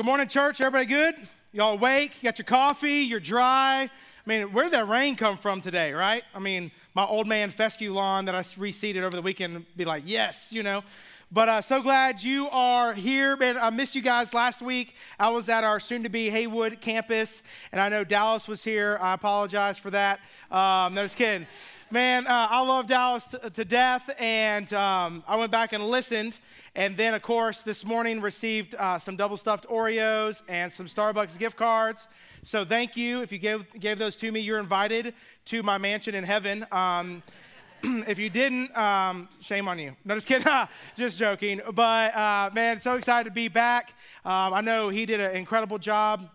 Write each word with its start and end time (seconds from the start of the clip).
Good 0.00 0.06
morning, 0.06 0.28
church. 0.28 0.62
Everybody 0.62 0.86
good? 0.86 1.14
Y'all 1.52 1.74
awake? 1.74 2.14
You 2.22 2.26
got 2.26 2.38
your 2.38 2.46
coffee? 2.46 3.00
You're 3.00 3.20
dry? 3.20 3.82
I 3.82 3.90
mean, 4.24 4.50
where 4.50 4.64
did 4.64 4.72
that 4.72 4.88
rain 4.88 5.14
come 5.14 5.36
from 5.36 5.60
today, 5.60 5.92
right? 5.92 6.22
I 6.34 6.38
mean, 6.38 6.70
my 6.94 7.04
old 7.04 7.26
man 7.26 7.50
fescue 7.50 7.92
lawn 7.92 8.24
that 8.24 8.34
I 8.34 8.40
reseeded 8.40 9.02
over 9.02 9.14
the 9.14 9.20
weekend 9.20 9.66
be 9.76 9.84
like, 9.84 10.04
yes, 10.06 10.54
you 10.54 10.62
know. 10.62 10.84
But 11.30 11.50
uh, 11.50 11.60
so 11.60 11.82
glad 11.82 12.22
you 12.22 12.48
are 12.48 12.94
here. 12.94 13.36
Man, 13.36 13.58
I 13.58 13.68
missed 13.68 13.94
you 13.94 14.00
guys 14.00 14.32
last 14.32 14.62
week. 14.62 14.94
I 15.18 15.28
was 15.28 15.50
at 15.50 15.64
our 15.64 15.78
soon 15.78 16.02
to 16.04 16.08
be 16.08 16.30
Haywood 16.30 16.80
campus, 16.80 17.42
and 17.70 17.78
I 17.78 17.90
know 17.90 18.02
Dallas 18.02 18.48
was 18.48 18.64
here. 18.64 18.98
I 19.02 19.12
apologize 19.12 19.78
for 19.78 19.90
that. 19.90 20.20
Um, 20.50 20.94
no, 20.94 21.04
just 21.04 21.16
kidding. 21.16 21.46
Man, 21.92 22.28
uh, 22.28 22.46
I 22.48 22.60
love 22.60 22.86
Dallas 22.86 23.26
to, 23.26 23.50
to 23.50 23.64
death, 23.64 24.08
and 24.20 24.72
um, 24.72 25.24
I 25.26 25.34
went 25.34 25.50
back 25.50 25.72
and 25.72 25.88
listened. 25.88 26.38
And 26.76 26.96
then, 26.96 27.14
of 27.14 27.22
course, 27.22 27.62
this 27.62 27.84
morning 27.84 28.20
received 28.20 28.76
uh, 28.76 29.00
some 29.00 29.16
double 29.16 29.36
stuffed 29.36 29.66
Oreos 29.68 30.40
and 30.48 30.72
some 30.72 30.86
Starbucks 30.86 31.36
gift 31.36 31.56
cards. 31.56 32.06
So 32.44 32.64
thank 32.64 32.96
you. 32.96 33.22
If 33.22 33.32
you 33.32 33.38
gave, 33.38 33.66
gave 33.80 33.98
those 33.98 34.14
to 34.18 34.30
me, 34.30 34.38
you're 34.38 34.60
invited 34.60 35.14
to 35.46 35.64
my 35.64 35.78
mansion 35.78 36.14
in 36.14 36.22
heaven. 36.22 36.64
Um, 36.70 37.24
if 37.82 38.20
you 38.20 38.30
didn't, 38.30 38.76
um, 38.76 39.28
shame 39.40 39.66
on 39.66 39.80
you. 39.80 39.96
No, 40.04 40.14
just 40.14 40.28
kidding. 40.28 40.46
just 40.96 41.18
joking. 41.18 41.60
But 41.74 42.14
uh, 42.14 42.50
man, 42.54 42.80
so 42.80 42.94
excited 42.94 43.28
to 43.28 43.34
be 43.34 43.48
back. 43.48 43.94
Um, 44.24 44.54
I 44.54 44.60
know 44.60 44.90
he 44.90 45.06
did 45.06 45.18
an 45.18 45.34
incredible 45.34 45.78
job. 45.78 46.30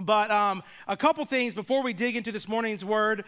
But 0.00 0.30
um, 0.32 0.64
a 0.88 0.96
couple 0.96 1.24
things 1.24 1.54
before 1.54 1.82
we 1.82 1.92
dig 1.92 2.16
into 2.16 2.32
this 2.32 2.48
morning's 2.48 2.84
word 2.84 3.24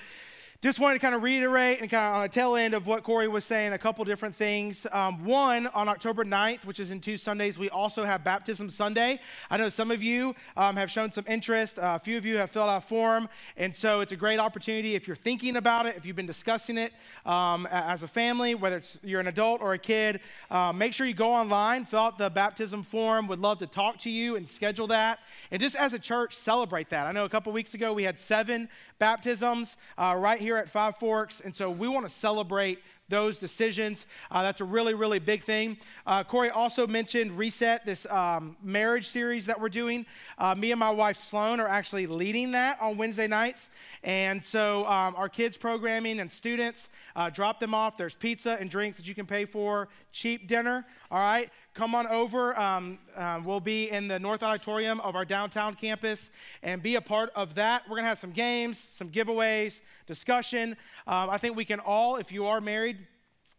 just 0.63 0.81
wanted 0.81 0.95
to 0.95 1.01
kind 1.01 1.15
of 1.15 1.23
reiterate 1.23 1.83
and 1.83 1.91
kind 1.91 2.07
of 2.07 2.15
on 2.15 2.23
the 2.23 2.29
tail 2.31 2.57
end 2.57 2.73
of 2.73 2.87
what 2.87 3.03
Corey 3.03 3.29
was 3.29 3.45
saying, 3.45 3.75
a 3.75 3.79
couple 3.79 4.03
different 4.07 4.35
things. 4.35 4.87
Um, 4.91 5.23
one, 5.23 5.67
on 5.69 5.87
October 5.87 6.25
9th, 6.25 6.65
which 6.65 6.81
is 6.81 6.91
in 6.91 7.01
two 7.01 7.19
Sundays, 7.19 7.59
we 7.59 7.69
also 7.69 8.05
have 8.05 8.25
Baptism 8.25 8.71
Sunday. 8.71 9.21
I 9.51 9.59
know 9.59 9.69
some 9.69 9.91
of 9.91 10.03
you 10.03 10.35
um, 10.57 10.77
have 10.77 10.91
shown 10.91 11.11
some 11.11 11.25
interest. 11.29 11.79
Uh, 11.79 11.93
a 11.97 11.99
few 11.99 12.17
of 12.17 12.25
you 12.25 12.39
have 12.39 12.51
filled 12.51 12.71
out 12.71 12.79
a 12.79 12.81
form. 12.81 13.29
And 13.59 13.75
so 13.77 14.01
it's 14.01 14.13
a 14.13 14.17
great 14.17 14.41
opportunity 14.41 14.95
if 14.95 15.07
you're 15.07 15.15
thinking 15.15 15.57
about 15.57 15.85
it, 15.85 15.97
if 15.97 16.07
you've 16.07 16.17
been 16.17 16.25
discussing 16.27 16.79
it 16.79 16.95
um, 17.27 17.67
as 17.71 18.03
a 18.03 18.09
family, 18.09 18.55
whether 18.55 18.79
it's 18.79 18.99
you're 19.03 19.21
an 19.21 19.29
adult 19.29 19.61
or 19.61 19.75
a 19.75 19.79
kid, 19.79 20.21
uh, 20.51 20.73
make 20.73 20.95
sure 20.95 21.07
you 21.07 21.15
go 21.15 21.33
online, 21.33 21.85
fill 21.85 22.01
out 22.01 22.19
the 22.19 22.31
baptism 22.31 22.83
form. 22.83 23.29
Would 23.29 23.41
love 23.41 23.59
to 23.59 23.67
talk 23.67 23.99
to 23.99 24.11
you 24.11 24.37
and 24.37 24.49
schedule 24.49 24.87
that. 24.87 25.19
And 25.51 25.61
just 25.61 25.77
as 25.77 25.93
a 25.93 25.99
church, 25.99 26.35
celebrate 26.35 26.89
that. 26.91 27.07
I 27.07 27.13
know 27.13 27.27
a 27.27 27.29
couple 27.29 27.53
weeks 27.53 27.75
ago 27.75 27.93
we 27.93 28.05
had 28.05 28.19
seven 28.19 28.71
baptisms 28.99 29.77
uh, 29.99 30.15
right 30.17 30.41
here 30.41 30.46
at 30.55 30.69
Five 30.69 30.99
Forks. 30.99 31.41
And 31.41 31.55
so 31.55 31.69
we 31.69 31.89
want 31.89 32.07
to 32.07 32.15
celebrate 32.15 32.79
those 33.09 33.39
decisions. 33.39 34.07
Uh, 34.31 34.43
that's 34.43 34.61
a 34.61 34.65
really, 34.65 34.95
really 34.95 35.19
big 35.19 35.43
thing. 35.43 35.79
Uh, 36.07 36.25
Corey 36.25 36.51
also 36.51 36.87
mentioned 36.87 37.39
Reset, 37.39 37.87
this 37.87 38.05
um, 38.07 38.57
marriage 38.63 39.09
series 39.09 39.47
that 39.47 39.61
we're 39.61 39.69
doing. 39.69 40.07
Uh, 40.39 40.55
me 40.55 40.73
and 40.73 40.81
my 40.81 40.91
wife 40.91 41.17
Sloan 41.17 41.61
are 41.61 41.69
actually 41.69 42.07
leading 42.07 42.53
that 42.53 42.81
on 42.81 42.97
Wednesday 42.97 43.29
nights. 43.29 43.71
And 44.03 44.45
so 44.45 44.87
um, 44.87 45.15
our 45.17 45.29
kids' 45.29 45.57
programming 45.57 46.21
and 46.21 46.31
students 46.31 46.89
uh, 47.15 47.31
drop 47.31 47.61
them 47.61 47.75
off. 47.75 47.97
There's 47.97 48.15
pizza 48.15 48.57
and 48.59 48.69
drinks 48.69 48.97
that 48.97 49.07
you 49.07 49.15
can 49.15 49.27
pay 49.27 49.45
for, 49.45 49.89
cheap 50.17 50.49
dinner. 50.49 50.87
All 51.11 51.19
right 51.19 51.51
come 51.77 51.95
on 51.95 52.07
over. 52.07 52.59
Um, 52.59 52.99
uh, 53.15 53.41
we'll 53.45 53.61
be 53.61 53.91
in 53.91 54.09
the 54.09 54.19
North 54.19 54.43
Auditorium 54.43 54.99
of 55.01 55.15
our 55.15 55.27
downtown 55.27 55.75
campus 55.75 56.31
and 56.63 56.83
be 56.83 56.97
a 56.97 57.01
part 57.03 57.31
of 57.37 57.55
that. 57.57 57.83
We're 57.85 57.97
going 57.97 58.05
to 58.05 58.09
have 58.09 58.19
some 58.19 58.33
games, 58.33 58.79
some 58.79 59.11
giveaways, 59.11 59.83
discussion. 60.07 60.77
Um, 61.07 61.29
I 61.29 61.37
think 61.37 61.55
we 61.55 61.67
can 61.67 61.81
all, 61.81 62.17
if 62.17 62.33
you 62.33 62.47
are 62.47 62.63
married, 62.63 62.97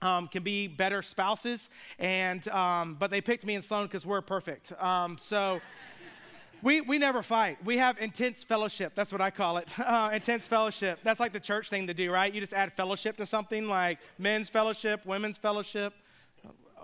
um, 0.01 0.27
can 0.27 0.41
be 0.41 0.67
better 0.67 1.03
spouses. 1.03 1.69
And 1.99 2.47
um, 2.49 2.95
but 2.99 3.11
they 3.11 3.21
picked 3.21 3.45
me 3.45 3.53
and 3.53 3.63
Sloan 3.63 3.85
because 3.85 4.05
we're 4.05 4.21
perfect. 4.21 4.73
Um, 4.81 5.17
so. 5.17 5.61
We, 6.63 6.81
we 6.81 6.97
never 6.97 7.21
fight. 7.21 7.63
We 7.63 7.77
have 7.77 7.99
intense 7.99 8.43
fellowship. 8.43 8.93
That's 8.95 9.11
what 9.11 9.21
I 9.21 9.29
call 9.29 9.57
it. 9.57 9.71
Uh, 9.79 10.09
intense 10.11 10.47
fellowship. 10.47 10.97
That's 11.03 11.19
like 11.19 11.31
the 11.31 11.39
church 11.39 11.69
thing 11.69 11.85
to 11.85 11.93
do, 11.93 12.11
right? 12.11 12.33
You 12.33 12.41
just 12.41 12.51
add 12.51 12.73
fellowship 12.73 13.15
to 13.17 13.27
something 13.27 13.67
like 13.67 13.99
men's 14.17 14.49
fellowship, 14.49 15.05
women's 15.05 15.37
fellowship, 15.37 15.93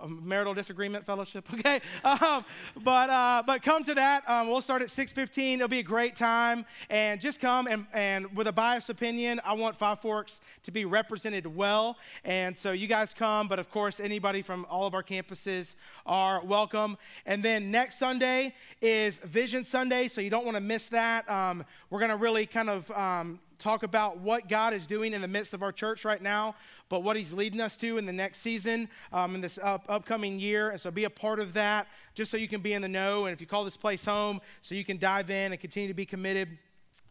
marital 0.08 0.54
disagreement 0.54 1.04
fellowship 1.04 1.46
okay? 1.54 1.80
Um, 2.02 2.44
but 2.82 3.10
uh, 3.10 3.42
but 3.46 3.62
come 3.62 3.84
to 3.84 3.94
that. 3.94 4.28
Um, 4.28 4.48
we'll 4.48 4.60
start 4.60 4.82
at 4.82 4.88
6.15 4.88 5.54
it'll 5.54 5.68
be 5.68 5.78
a 5.78 5.82
great 5.82 6.16
time. 6.16 6.64
And 6.90 7.20
just 7.20 7.40
come 7.40 7.66
and, 7.66 7.86
and 7.92 8.34
with 8.36 8.46
a 8.46 8.52
biased 8.52 8.90
opinion 8.90 9.40
i 9.44 9.52
want 9.52 9.76
five 9.76 10.00
forks 10.00 10.40
to 10.64 10.70
be 10.70 10.84
represented 10.84 11.46
well. 11.46 11.96
And 12.24 12.56
so 12.56 12.72
you 12.72 12.86
guys 12.86 13.14
come 13.14 13.48
but 13.48 13.58
of 13.58 13.70
course 13.70 14.00
anybody 14.00 14.42
from 14.42 14.66
all 14.70 14.86
of 14.86 14.94
our 14.94 15.02
campuses 15.02 15.74
are 16.06 16.44
welcome. 16.44 16.96
And 17.26 17.42
then 17.42 17.70
next 17.70 17.98
sunday 17.98 18.54
is 18.80 19.18
vision 19.18 19.64
sunday 19.64 20.08
so 20.08 20.20
you 20.20 20.30
don't 20.30 20.44
want 20.44 20.56
to 20.56 20.62
miss 20.62 20.88
that. 20.88 21.28
Um, 21.30 21.64
we're 21.90 22.00
going 22.00 22.10
to 22.10 22.16
really 22.16 22.46
kind 22.46 22.70
of 22.70 22.90
um, 22.90 23.40
talk 23.64 23.82
about 23.82 24.18
what 24.18 24.46
God 24.46 24.74
is 24.74 24.86
doing 24.86 25.14
in 25.14 25.22
the 25.22 25.28
midst 25.28 25.54
of 25.54 25.62
our 25.62 25.72
church 25.72 26.04
right 26.04 26.20
now, 26.20 26.54
but 26.90 27.02
what 27.02 27.16
He's 27.16 27.32
leading 27.32 27.62
us 27.62 27.78
to 27.78 27.96
in 27.96 28.04
the 28.04 28.12
next 28.12 28.38
season, 28.40 28.90
um, 29.10 29.34
in 29.34 29.40
this 29.40 29.58
up, 29.62 29.86
upcoming 29.88 30.38
year. 30.38 30.68
And 30.68 30.78
so 30.78 30.90
be 30.90 31.04
a 31.04 31.10
part 31.10 31.40
of 31.40 31.54
that 31.54 31.88
just 32.14 32.30
so 32.30 32.36
you 32.36 32.46
can 32.46 32.60
be 32.60 32.74
in 32.74 32.82
the 32.82 32.88
know. 32.88 33.24
And 33.24 33.32
if 33.32 33.40
you 33.40 33.46
call 33.46 33.64
this 33.64 33.76
place 33.76 34.04
home, 34.04 34.42
so 34.60 34.74
you 34.74 34.84
can 34.84 34.98
dive 34.98 35.30
in 35.30 35.52
and 35.52 35.60
continue 35.60 35.88
to 35.88 35.94
be 35.94 36.04
committed 36.04 36.58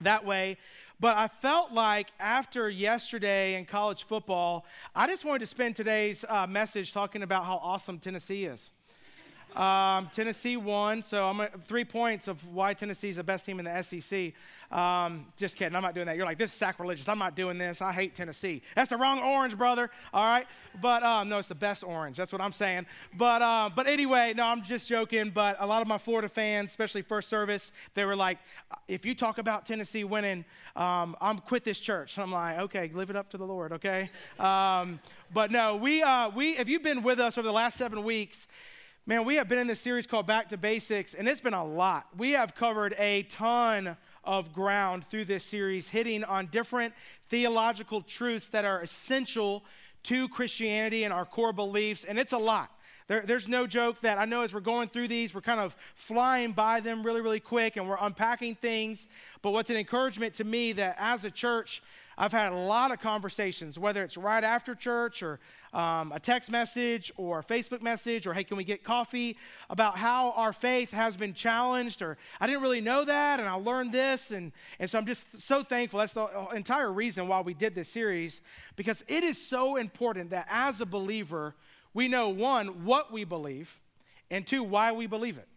that 0.02 0.24
way. 0.24 0.58
But 1.00 1.18
I 1.18 1.28
felt 1.28 1.72
like 1.72 2.12
after 2.20 2.70
yesterday 2.70 3.56
in 3.56 3.66
college 3.66 4.04
football, 4.04 4.66
I 4.96 5.08
just 5.08 5.26
wanted 5.26 5.40
to 5.40 5.48
spend 5.48 5.76
today's 5.76 6.24
uh, 6.30 6.46
message 6.46 6.94
talking 6.94 7.24
about 7.24 7.46
how 7.46 7.58
awesome 7.64 7.98
Tennessee 7.98 8.46
is. 8.46 8.72
Um, 9.56 10.10
Tennessee 10.12 10.58
won, 10.58 11.04
so 11.04 11.28
I'm 11.28 11.48
three 11.62 11.86
points 11.86 12.28
of 12.28 12.44
why 12.48 12.74
Tennessee 12.74 13.10
is 13.10 13.18
the 13.18 13.24
best 13.24 13.46
team 13.46 13.60
in 13.60 13.66
the 13.66 13.82
SEC. 13.84 14.34
Um, 14.76 15.28
just 15.38 15.56
kidding, 15.56 15.76
I'm 15.76 15.84
not 15.84 15.94
doing 15.94 16.08
that. 16.08 16.18
You're 16.18 16.26
like, 16.26 16.40
this 16.40 16.52
is 16.52 16.58
sacrilegious. 16.58 17.08
I'm 17.08 17.20
not 17.20 17.36
doing 17.36 17.60
this. 17.60 17.80
I 17.80 17.92
hate 17.92 18.16
Tennessee. 18.16 18.64
That's 18.76 18.90
the 18.90 18.98
wrong 18.98 19.20
orange, 19.20 19.56
brother. 19.56 19.92
All 20.12 20.24
right, 20.24 20.48
but 20.82 21.04
um, 21.04 21.30
no, 21.30 21.38
it's 21.38 21.50
the 21.50 21.56
best 21.56 21.84
orange. 21.84 22.18
That's 22.18 22.32
what 22.32 22.42
I'm 22.42 22.52
saying. 22.52 22.88
But 23.16 23.44
uh, 23.44 23.70
but 23.76 23.86
anyway, 23.86 24.34
no, 24.36 24.46
I'm 24.46 24.64
just 24.64 24.88
joking. 24.88 25.30
But 25.30 25.58
a 25.60 25.68
lot 25.68 25.84
of 25.84 25.88
my 25.88 26.00
Florida 26.00 26.30
fans, 26.30 26.72
especially 26.72 27.04
first 27.04 27.30
service, 27.30 27.72
they 27.94 28.06
were 28.06 28.16
like, 28.16 28.40
if 28.88 29.06
you 29.06 29.14
talk 29.14 29.38
about 29.38 29.68
Tennessee 29.68 30.04
winning, 30.04 30.46
um, 30.76 31.16
I'm 31.22 31.38
quit 31.38 31.64
this 31.64 31.80
church. 31.80 32.18
I'm 32.18 32.32
like, 32.32 32.58
okay, 32.58 32.90
live 32.94 33.12
it 33.12 33.16
up 33.16 33.30
to 33.30 33.38
the 33.38 33.46
Lord, 33.46 33.74
okay. 33.74 34.10
Um, 34.40 35.00
but 35.32 35.52
no, 35.52 35.76
we 35.76 36.02
uh, 36.02 36.30
we 36.30 36.58
if 36.58 36.68
you've 36.68 36.84
been 36.84 37.04
with 37.04 37.20
us 37.20 37.38
over 37.38 37.48
the 37.48 37.54
last 37.54 37.78
seven 37.78 38.04
weeks. 38.04 38.48
Man, 39.06 39.26
we 39.26 39.36
have 39.36 39.50
been 39.50 39.60
in 39.60 39.68
this 39.68 39.82
series 39.82 40.08
called 40.08 40.28
Back 40.28 40.48
to 40.48 40.58
Basics, 40.58 41.14
and 41.14 41.28
it's 41.28 41.42
been 41.42 41.54
a 41.54 41.66
lot. 41.66 42.08
We 42.18 42.32
have 42.32 42.56
covered 42.56 42.96
a 42.98 43.24
ton 43.24 43.98
of 44.24 44.54
ground 44.54 45.04
through 45.04 45.26
this 45.26 45.44
series, 45.44 45.90
hitting 45.90 46.24
on 46.24 46.46
different 46.46 46.94
theological 47.28 48.02
truths 48.02 48.48
that 48.50 48.64
are 48.64 48.80
essential 48.80 49.66
to 50.04 50.30
Christianity 50.30 51.04
and 51.04 51.14
our 51.14 51.26
core 51.26 51.52
beliefs, 51.52 52.06
and 52.06 52.18
it's 52.18 52.32
a 52.32 52.38
lot. 52.38 52.72
There, 53.08 53.24
there's 53.26 53.50
no 53.50 53.68
joke 53.68 54.00
that 54.02 54.20
I 54.20 54.24
know 54.24 54.44
as 54.44 54.54
we're 54.54 54.62
going 54.62 54.88
through 54.88 55.10
these, 55.10 55.36
we're 55.36 55.42
kind 55.42 55.60
of 55.60 55.76
flying 55.96 56.54
by 56.54 56.80
them 56.80 57.06
really, 57.06 57.20
really 57.20 57.42
quick 57.42 57.76
and 57.76 57.90
we're 57.90 57.98
unpacking 58.00 58.56
things. 58.56 59.10
But 59.42 59.52
what's 59.52 59.70
an 59.70 59.76
encouragement 59.76 60.36
to 60.36 60.46
me 60.46 60.72
that 60.74 60.96
as 60.98 61.26
a 61.26 61.32
church, 61.32 61.84
I've 62.18 62.32
had 62.32 62.54
a 62.54 62.58
lot 62.58 62.92
of 62.92 63.02
conversations, 63.02 63.78
whether 63.78 64.04
it's 64.04 64.18
right 64.18 64.44
after 64.44 64.76
church 64.76 65.22
or 65.22 65.40
um, 65.74 66.12
a 66.12 66.20
text 66.20 66.52
message 66.52 67.12
or 67.18 67.40
a 67.40 67.44
Facebook 67.44 67.82
message 67.82 68.28
or, 68.28 68.34
hey, 68.34 68.44
can 68.44 68.58
we 68.58 68.64
get 68.64 68.84
coffee, 68.84 69.38
about 69.70 69.98
how 69.98 70.32
our 70.32 70.54
faith 70.54 70.92
has 70.92 71.18
been 71.18 71.34
challenged 71.34 72.02
or 72.02 72.18
I 72.40 72.48
didn't 72.48 72.62
really 72.62 72.82
know 72.82 73.04
that 73.04 73.40
and 73.40 73.50
I 73.50 73.56
learned 73.56 73.92
this. 73.92 74.32
And, 74.32 74.52
and 74.80 74.90
so 74.90 75.00
I'm 75.00 75.06
just 75.06 75.26
so 75.38 75.64
thankful. 75.64 76.00
That's 76.00 76.14
the 76.14 76.48
entire 76.56 76.92
reason 76.92 77.28
why 77.28 77.42
we 77.42 77.54
did 77.54 77.76
this 77.76 77.90
series 77.90 78.42
because 78.76 79.04
it 79.08 79.24
is 79.24 79.42
so 79.42 79.76
important 79.76 80.30
that 80.30 80.48
as 80.50 80.80
a 80.80 80.86
believer, 80.86 81.56
we 81.94 82.08
know 82.08 82.30
one, 82.30 82.86
what 82.86 83.12
we 83.12 83.24
believe, 83.24 83.80
and 84.30 84.46
two, 84.46 84.64
why 84.64 84.92
we 84.92 85.08
believe 85.08 85.38
it. 85.38 85.48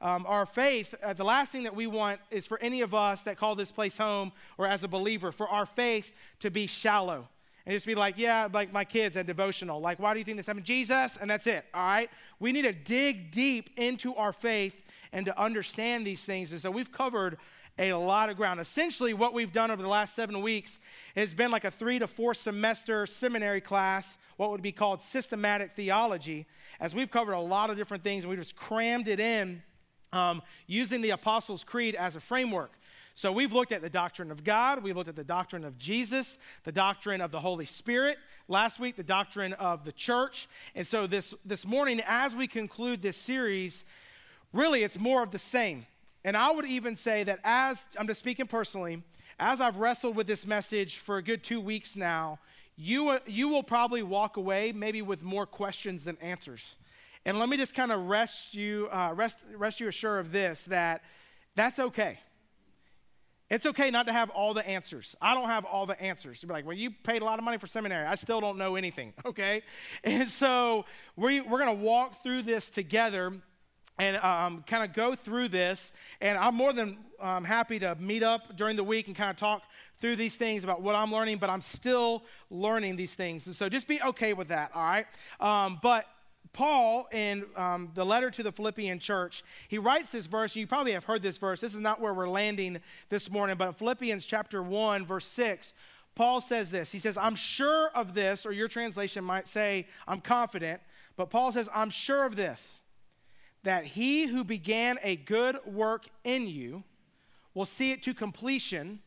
Um, 0.00 0.26
our 0.26 0.44
faith, 0.44 0.94
uh, 1.02 1.12
the 1.14 1.24
last 1.24 1.50
thing 1.50 1.62
that 1.62 1.74
we 1.74 1.86
want 1.86 2.20
is 2.30 2.46
for 2.46 2.60
any 2.60 2.82
of 2.82 2.94
us 2.94 3.22
that 3.22 3.38
call 3.38 3.54
this 3.54 3.72
place 3.72 3.96
home 3.96 4.32
or 4.58 4.66
as 4.66 4.84
a 4.84 4.88
believer, 4.88 5.32
for 5.32 5.48
our 5.48 5.64
faith 5.64 6.12
to 6.40 6.50
be 6.50 6.66
shallow 6.66 7.28
and 7.66 7.74
just 7.74 7.86
be 7.86 7.94
like, 7.94 8.18
yeah, 8.18 8.48
like 8.52 8.72
my 8.72 8.84
kids 8.84 9.16
at 9.16 9.26
devotional. 9.26 9.80
Like, 9.80 9.98
why 9.98 10.12
do 10.12 10.18
you 10.18 10.24
think 10.24 10.36
this 10.36 10.46
happened? 10.46 10.66
Jesus, 10.66 11.16
and 11.20 11.28
that's 11.28 11.46
it, 11.46 11.64
all 11.72 11.84
right? 11.84 12.10
We 12.38 12.52
need 12.52 12.62
to 12.62 12.72
dig 12.72 13.30
deep 13.30 13.70
into 13.76 14.14
our 14.16 14.32
faith 14.32 14.84
and 15.12 15.26
to 15.26 15.40
understand 15.40 16.06
these 16.06 16.22
things. 16.24 16.52
And 16.52 16.60
so 16.60 16.70
we've 16.70 16.92
covered 16.92 17.38
a 17.78 17.92
lot 17.92 18.30
of 18.30 18.36
ground. 18.36 18.60
Essentially, 18.60 19.14
what 19.14 19.32
we've 19.32 19.52
done 19.52 19.70
over 19.70 19.82
the 19.82 19.88
last 19.88 20.14
seven 20.14 20.40
weeks 20.42 20.78
has 21.16 21.34
been 21.34 21.50
like 21.50 21.64
a 21.64 21.70
three 21.70 21.98
to 21.98 22.06
four 22.06 22.34
semester 22.34 23.06
seminary 23.06 23.60
class, 23.60 24.18
what 24.36 24.50
would 24.50 24.62
be 24.62 24.72
called 24.72 25.00
systematic 25.00 25.72
theology, 25.72 26.46
as 26.80 26.94
we've 26.94 27.10
covered 27.10 27.32
a 27.32 27.40
lot 27.40 27.70
of 27.70 27.76
different 27.76 28.04
things 28.04 28.24
and 28.24 28.30
we've 28.30 28.38
just 28.38 28.56
crammed 28.56 29.08
it 29.08 29.18
in 29.18 29.62
um, 30.12 30.42
using 30.66 31.00
the 31.00 31.10
Apostles' 31.10 31.64
Creed 31.64 31.94
as 31.94 32.14
a 32.14 32.20
framework. 32.20 32.72
So 33.16 33.30
we've 33.30 33.52
looked 33.52 33.70
at 33.70 33.80
the 33.80 33.90
doctrine 33.90 34.32
of 34.32 34.42
God, 34.42 34.82
we've 34.82 34.96
looked 34.96 35.08
at 35.08 35.14
the 35.14 35.22
doctrine 35.22 35.64
of 35.64 35.78
Jesus, 35.78 36.36
the 36.64 36.72
doctrine 36.72 37.20
of 37.20 37.30
the 37.30 37.38
Holy 37.38 37.64
Spirit, 37.64 38.18
last 38.48 38.80
week, 38.80 38.96
the 38.96 39.04
doctrine 39.04 39.52
of 39.52 39.84
the 39.84 39.92
church. 39.92 40.48
And 40.74 40.84
so 40.84 41.06
this, 41.06 41.32
this 41.44 41.64
morning, 41.64 42.02
as 42.06 42.34
we 42.34 42.48
conclude 42.48 43.02
this 43.02 43.16
series, 43.16 43.84
really 44.52 44.82
it's 44.82 44.98
more 44.98 45.22
of 45.22 45.30
the 45.30 45.38
same. 45.38 45.86
And 46.24 46.36
I 46.36 46.50
would 46.50 46.64
even 46.66 46.96
say 46.96 47.22
that 47.22 47.38
as 47.44 47.86
I'm 47.96 48.08
just 48.08 48.18
speaking 48.18 48.48
personally, 48.48 49.02
as 49.38 49.60
I've 49.60 49.76
wrestled 49.76 50.16
with 50.16 50.26
this 50.26 50.44
message 50.44 50.98
for 50.98 51.16
a 51.16 51.22
good 51.22 51.44
two 51.44 51.60
weeks 51.60 51.94
now, 51.94 52.40
you, 52.76 53.18
you 53.26 53.48
will 53.48 53.62
probably 53.62 54.02
walk 54.02 54.36
away 54.36 54.72
maybe 54.72 55.02
with 55.02 55.22
more 55.22 55.46
questions 55.46 56.02
than 56.02 56.16
answers. 56.20 56.76
And 57.24 57.38
let 57.38 57.48
me 57.48 57.56
just 57.56 57.74
kind 57.74 57.92
of 57.92 58.08
rest 58.08 58.54
you, 58.54 58.88
uh, 58.90 59.12
rest, 59.14 59.44
rest 59.56 59.78
you 59.78 59.86
assured 59.86 60.18
of 60.18 60.32
this 60.32 60.64
that 60.64 61.02
that's 61.54 61.78
okay. 61.78 62.18
It's 63.50 63.66
okay 63.66 63.90
not 63.90 64.06
to 64.06 64.12
have 64.12 64.30
all 64.30 64.54
the 64.54 64.66
answers. 64.66 65.14
I 65.20 65.34
don't 65.34 65.48
have 65.48 65.64
all 65.64 65.84
the 65.84 66.00
answers. 66.00 66.42
You'd 66.42 66.48
be 66.48 66.54
like, 66.54 66.66
well, 66.66 66.76
you 66.76 66.90
paid 66.90 67.20
a 67.20 67.24
lot 67.24 67.38
of 67.38 67.44
money 67.44 67.58
for 67.58 67.66
seminary. 67.66 68.06
I 68.06 68.14
still 68.14 68.40
don't 68.40 68.56
know 68.56 68.76
anything, 68.76 69.12
okay? 69.26 69.62
And 70.02 70.26
so 70.26 70.86
we, 71.16 71.40
we're 71.40 71.58
going 71.58 71.76
to 71.76 71.82
walk 71.82 72.22
through 72.22 72.42
this 72.42 72.70
together 72.70 73.32
and 73.98 74.16
um, 74.16 74.64
kind 74.66 74.82
of 74.82 74.94
go 74.94 75.14
through 75.14 75.48
this. 75.48 75.92
And 76.20 76.38
I'm 76.38 76.54
more 76.54 76.72
than 76.72 76.98
um, 77.20 77.44
happy 77.44 77.78
to 77.80 77.94
meet 77.96 78.22
up 78.22 78.56
during 78.56 78.76
the 78.76 78.84
week 78.84 79.06
and 79.06 79.14
kind 79.14 79.30
of 79.30 79.36
talk 79.36 79.62
through 80.00 80.16
these 80.16 80.36
things 80.36 80.64
about 80.64 80.82
what 80.82 80.94
I'm 80.94 81.12
learning, 81.12 81.38
but 81.38 81.50
I'm 81.50 81.60
still 81.60 82.24
learning 82.50 82.96
these 82.96 83.14
things. 83.14 83.46
And 83.46 83.54
so 83.54 83.68
just 83.68 83.86
be 83.86 84.02
okay 84.02 84.32
with 84.32 84.48
that, 84.48 84.70
all 84.74 84.82
right? 84.82 85.06
Um, 85.38 85.78
but 85.82 86.06
Paul, 86.54 87.08
in 87.12 87.44
um, 87.56 87.90
the 87.94 88.06
letter 88.06 88.30
to 88.30 88.42
the 88.42 88.52
Philippian 88.52 88.98
church, 88.98 89.42
he 89.68 89.76
writes 89.76 90.10
this 90.10 90.26
verse. 90.26 90.56
You 90.56 90.66
probably 90.66 90.92
have 90.92 91.04
heard 91.04 91.20
this 91.20 91.36
verse. 91.36 91.60
This 91.60 91.74
is 91.74 91.80
not 91.80 92.00
where 92.00 92.14
we're 92.14 92.28
landing 92.28 92.78
this 93.10 93.30
morning, 93.30 93.56
but 93.56 93.76
Philippians 93.76 94.24
chapter 94.24 94.62
1, 94.62 95.04
verse 95.04 95.26
6, 95.26 95.74
Paul 96.14 96.40
says 96.40 96.70
this. 96.70 96.92
He 96.92 96.98
says, 96.98 97.16
I'm 97.16 97.34
sure 97.34 97.90
of 97.94 98.14
this, 98.14 98.46
or 98.46 98.52
your 98.52 98.68
translation 98.68 99.24
might 99.24 99.48
say, 99.48 99.86
I'm 100.06 100.20
confident, 100.20 100.80
but 101.16 101.28
Paul 101.28 101.52
says, 101.52 101.68
I'm 101.74 101.90
sure 101.90 102.24
of 102.24 102.36
this, 102.36 102.80
that 103.64 103.84
he 103.84 104.26
who 104.26 104.44
began 104.44 104.98
a 105.02 105.16
good 105.16 105.58
work 105.66 106.06
in 106.22 106.46
you 106.46 106.84
will 107.52 107.64
see 107.64 107.90
it 107.90 108.02
to 108.04 108.14
completion 108.14 109.00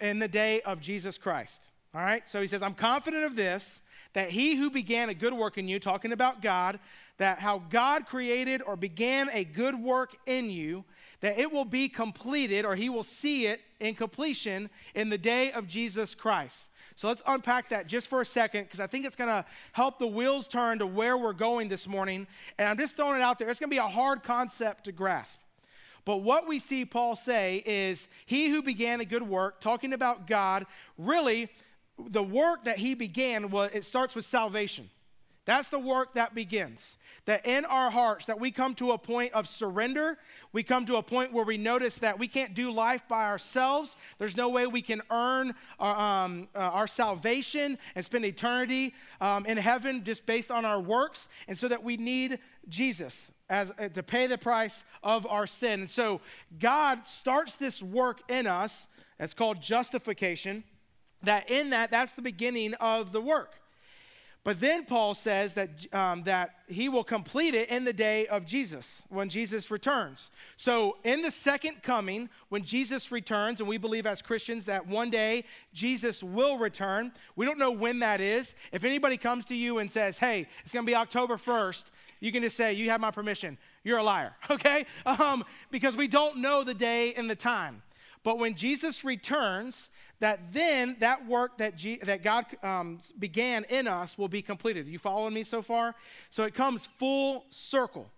in 0.00 0.18
the 0.18 0.28
day 0.28 0.60
of 0.62 0.80
Jesus 0.80 1.18
Christ. 1.18 1.68
All 1.94 2.00
right? 2.00 2.26
So 2.28 2.40
he 2.40 2.48
says, 2.48 2.62
I'm 2.62 2.74
confident 2.74 3.24
of 3.24 3.36
this 3.36 3.80
that 4.16 4.30
he 4.30 4.56
who 4.56 4.70
began 4.70 5.10
a 5.10 5.14
good 5.14 5.34
work 5.34 5.58
in 5.58 5.68
you, 5.68 5.78
talking 5.78 6.10
about 6.10 6.40
God, 6.40 6.80
that 7.18 7.38
how 7.38 7.58
God 7.68 8.06
created 8.06 8.62
or 8.62 8.74
began 8.74 9.28
a 9.30 9.44
good 9.44 9.74
work 9.74 10.16
in 10.24 10.48
you, 10.48 10.86
that 11.20 11.38
it 11.38 11.52
will 11.52 11.66
be 11.66 11.86
completed 11.86 12.64
or 12.64 12.76
he 12.76 12.88
will 12.88 13.02
see 13.02 13.46
it 13.46 13.60
in 13.78 13.94
completion 13.94 14.70
in 14.94 15.10
the 15.10 15.18
day 15.18 15.52
of 15.52 15.66
Jesus 15.66 16.14
Christ. 16.14 16.70
So 16.94 17.08
let's 17.08 17.22
unpack 17.26 17.68
that 17.68 17.88
just 17.88 18.08
for 18.08 18.22
a 18.22 18.24
second 18.24 18.62
because 18.62 18.80
I 18.80 18.86
think 18.86 19.04
it's 19.04 19.16
going 19.16 19.28
to 19.28 19.44
help 19.72 19.98
the 19.98 20.06
wheels 20.06 20.48
turn 20.48 20.78
to 20.78 20.86
where 20.86 21.18
we're 21.18 21.34
going 21.34 21.68
this 21.68 21.86
morning. 21.86 22.26
And 22.56 22.70
I'm 22.70 22.78
just 22.78 22.96
throwing 22.96 23.16
it 23.16 23.22
out 23.22 23.38
there. 23.38 23.50
It's 23.50 23.60
going 23.60 23.68
to 23.68 23.74
be 23.74 23.80
a 23.80 23.86
hard 23.86 24.22
concept 24.22 24.84
to 24.84 24.92
grasp. 24.92 25.40
But 26.06 26.18
what 26.18 26.48
we 26.48 26.58
see 26.58 26.86
Paul 26.86 27.16
say 27.16 27.62
is, 27.66 28.08
He 28.24 28.48
who 28.48 28.62
began 28.62 29.00
a 29.00 29.04
good 29.04 29.24
work, 29.24 29.60
talking 29.60 29.92
about 29.92 30.26
God, 30.26 30.64
really 30.96 31.50
the 31.98 32.22
work 32.22 32.64
that 32.64 32.78
he 32.78 32.94
began 32.94 33.50
was 33.50 33.70
it 33.72 33.84
starts 33.84 34.14
with 34.14 34.24
salvation. 34.24 34.90
That's 35.46 35.68
the 35.68 35.78
work 35.78 36.14
that 36.14 36.34
begins. 36.34 36.98
That 37.26 37.46
in 37.46 37.64
our 37.64 37.90
hearts 37.90 38.26
that 38.26 38.38
we 38.38 38.50
come 38.50 38.74
to 38.76 38.92
a 38.92 38.98
point 38.98 39.32
of 39.32 39.48
surrender. 39.48 40.18
We 40.52 40.64
come 40.64 40.86
to 40.86 40.96
a 40.96 41.02
point 41.02 41.32
where 41.32 41.44
we 41.44 41.56
notice 41.56 41.98
that 42.00 42.18
we 42.18 42.26
can't 42.28 42.52
do 42.52 42.70
life 42.72 43.02
by 43.08 43.24
ourselves. 43.24 43.96
There's 44.18 44.36
no 44.36 44.48
way 44.48 44.66
we 44.66 44.82
can 44.82 45.02
earn 45.10 45.54
our, 45.78 46.24
um, 46.24 46.48
uh, 46.54 46.58
our 46.58 46.86
salvation 46.88 47.78
and 47.94 48.04
spend 48.04 48.24
eternity 48.24 48.92
um, 49.20 49.46
in 49.46 49.56
heaven 49.56 50.02
just 50.04 50.26
based 50.26 50.50
on 50.50 50.64
our 50.64 50.80
works. 50.80 51.28
And 51.46 51.56
so 51.56 51.68
that 51.68 51.82
we 51.82 51.96
need 51.96 52.38
jesus 52.68 53.30
as 53.48 53.72
uh, 53.78 53.88
to 53.88 54.02
pay 54.02 54.26
the 54.26 54.38
price 54.38 54.84
of 55.04 55.26
our 55.26 55.46
sin. 55.46 55.80
And 55.80 55.90
so 55.90 56.20
god 56.58 57.04
starts 57.04 57.56
this 57.56 57.82
work 57.82 58.20
in 58.28 58.48
us. 58.48 58.88
That's 59.18 59.34
called 59.34 59.62
justification 59.62 60.64
that 61.22 61.50
in 61.50 61.70
that, 61.70 61.90
that's 61.90 62.14
the 62.14 62.22
beginning 62.22 62.74
of 62.74 63.12
the 63.12 63.20
work. 63.20 63.54
But 64.46 64.60
then 64.60 64.84
Paul 64.84 65.14
says 65.14 65.54
that, 65.54 65.92
um, 65.92 66.22
that 66.22 66.50
he 66.68 66.88
will 66.88 67.02
complete 67.02 67.52
it 67.56 67.68
in 67.68 67.84
the 67.84 67.92
day 67.92 68.28
of 68.28 68.46
Jesus, 68.46 69.02
when 69.08 69.28
Jesus 69.28 69.72
returns. 69.72 70.30
So, 70.56 70.98
in 71.02 71.22
the 71.22 71.32
second 71.32 71.82
coming, 71.82 72.28
when 72.48 72.62
Jesus 72.62 73.10
returns, 73.10 73.58
and 73.58 73.68
we 73.68 73.76
believe 73.76 74.06
as 74.06 74.22
Christians 74.22 74.66
that 74.66 74.86
one 74.86 75.10
day 75.10 75.46
Jesus 75.74 76.22
will 76.22 76.58
return, 76.58 77.10
we 77.34 77.44
don't 77.44 77.58
know 77.58 77.72
when 77.72 77.98
that 77.98 78.20
is. 78.20 78.54
If 78.70 78.84
anybody 78.84 79.16
comes 79.16 79.46
to 79.46 79.54
you 79.56 79.78
and 79.78 79.90
says, 79.90 80.18
hey, 80.18 80.46
it's 80.62 80.72
going 80.72 80.86
to 80.86 80.90
be 80.90 80.94
October 80.94 81.38
1st, 81.38 81.86
you 82.20 82.30
can 82.30 82.44
just 82.44 82.56
say, 82.56 82.72
you 82.72 82.88
have 82.90 83.00
my 83.00 83.10
permission. 83.10 83.58
You're 83.82 83.98
a 83.98 84.04
liar, 84.04 84.36
okay? 84.50 84.86
Um, 85.04 85.44
because 85.72 85.96
we 85.96 86.06
don't 86.06 86.36
know 86.36 86.62
the 86.62 86.72
day 86.72 87.14
and 87.14 87.28
the 87.28 87.34
time. 87.34 87.82
But 88.26 88.40
when 88.40 88.56
Jesus 88.56 89.04
returns, 89.04 89.88
that 90.18 90.52
then 90.52 90.96
that 90.98 91.28
work 91.28 91.58
that, 91.58 91.76
G, 91.76 92.00
that 92.02 92.24
God 92.24 92.46
um, 92.64 92.98
began 93.16 93.62
in 93.68 93.86
us 93.86 94.18
will 94.18 94.26
be 94.26 94.42
completed. 94.42 94.88
You 94.88 94.98
following 94.98 95.32
me 95.32 95.44
so 95.44 95.62
far? 95.62 95.94
So 96.30 96.42
it 96.42 96.52
comes 96.52 96.86
full 96.86 97.44
circle. 97.50 98.10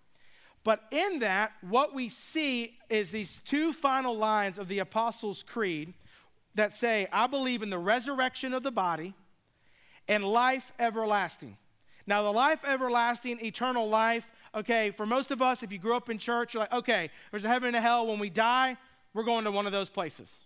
But 0.64 0.84
in 0.90 1.18
that, 1.18 1.52
what 1.60 1.94
we 1.94 2.08
see 2.08 2.78
is 2.88 3.10
these 3.10 3.42
two 3.44 3.74
final 3.74 4.16
lines 4.16 4.58
of 4.58 4.66
the 4.68 4.78
Apostles' 4.78 5.42
Creed 5.42 5.92
that 6.54 6.74
say, 6.74 7.06
I 7.12 7.26
believe 7.26 7.62
in 7.62 7.68
the 7.68 7.78
resurrection 7.78 8.54
of 8.54 8.62
the 8.62 8.72
body 8.72 9.12
and 10.08 10.24
life 10.24 10.72
everlasting. 10.78 11.58
Now, 12.06 12.22
the 12.22 12.32
life 12.32 12.60
everlasting, 12.66 13.44
eternal 13.44 13.86
life, 13.86 14.30
okay, 14.54 14.90
for 14.90 15.04
most 15.04 15.30
of 15.30 15.42
us, 15.42 15.62
if 15.62 15.70
you 15.70 15.78
grew 15.78 15.94
up 15.94 16.08
in 16.08 16.16
church, 16.16 16.54
you're 16.54 16.62
like, 16.62 16.72
okay, 16.72 17.10
there's 17.30 17.44
a 17.44 17.48
heaven 17.48 17.66
and 17.66 17.76
a 17.76 17.82
hell. 17.82 18.06
When 18.06 18.18
we 18.18 18.30
die, 18.30 18.78
we're 19.14 19.24
going 19.24 19.44
to 19.44 19.50
one 19.50 19.66
of 19.66 19.72
those 19.72 19.88
places. 19.88 20.44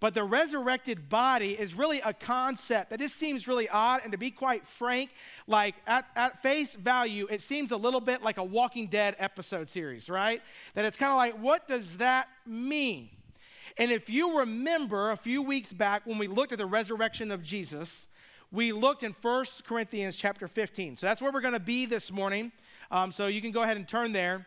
But 0.00 0.14
the 0.14 0.22
resurrected 0.22 1.08
body 1.08 1.58
is 1.58 1.74
really 1.74 2.00
a 2.00 2.12
concept 2.12 2.90
that 2.90 3.00
just 3.00 3.16
seems 3.16 3.48
really 3.48 3.68
odd. 3.68 4.02
And 4.04 4.12
to 4.12 4.18
be 4.18 4.30
quite 4.30 4.66
frank, 4.66 5.10
like 5.48 5.74
at, 5.88 6.06
at 6.14 6.40
face 6.40 6.74
value, 6.74 7.26
it 7.28 7.42
seems 7.42 7.72
a 7.72 7.76
little 7.76 8.00
bit 8.00 8.22
like 8.22 8.38
a 8.38 8.44
Walking 8.44 8.86
Dead 8.86 9.16
episode 9.18 9.66
series, 9.68 10.08
right? 10.08 10.40
That 10.74 10.84
it's 10.84 10.96
kind 10.96 11.10
of 11.10 11.16
like, 11.16 11.42
what 11.42 11.66
does 11.66 11.96
that 11.96 12.28
mean? 12.46 13.10
And 13.76 13.90
if 13.90 14.08
you 14.08 14.38
remember 14.38 15.10
a 15.10 15.16
few 15.16 15.42
weeks 15.42 15.72
back 15.72 16.06
when 16.06 16.18
we 16.18 16.28
looked 16.28 16.52
at 16.52 16.58
the 16.58 16.66
resurrection 16.66 17.32
of 17.32 17.42
Jesus, 17.42 18.06
we 18.52 18.72
looked 18.72 19.02
in 19.02 19.14
1 19.20 19.44
Corinthians 19.66 20.14
chapter 20.14 20.46
15. 20.46 20.96
So 20.96 21.06
that's 21.06 21.20
where 21.20 21.32
we're 21.32 21.40
going 21.40 21.54
to 21.54 21.60
be 21.60 21.86
this 21.86 22.12
morning. 22.12 22.52
Um, 22.90 23.10
so 23.10 23.26
you 23.26 23.40
can 23.40 23.50
go 23.50 23.62
ahead 23.62 23.76
and 23.76 23.86
turn 23.86 24.12
there. 24.12 24.46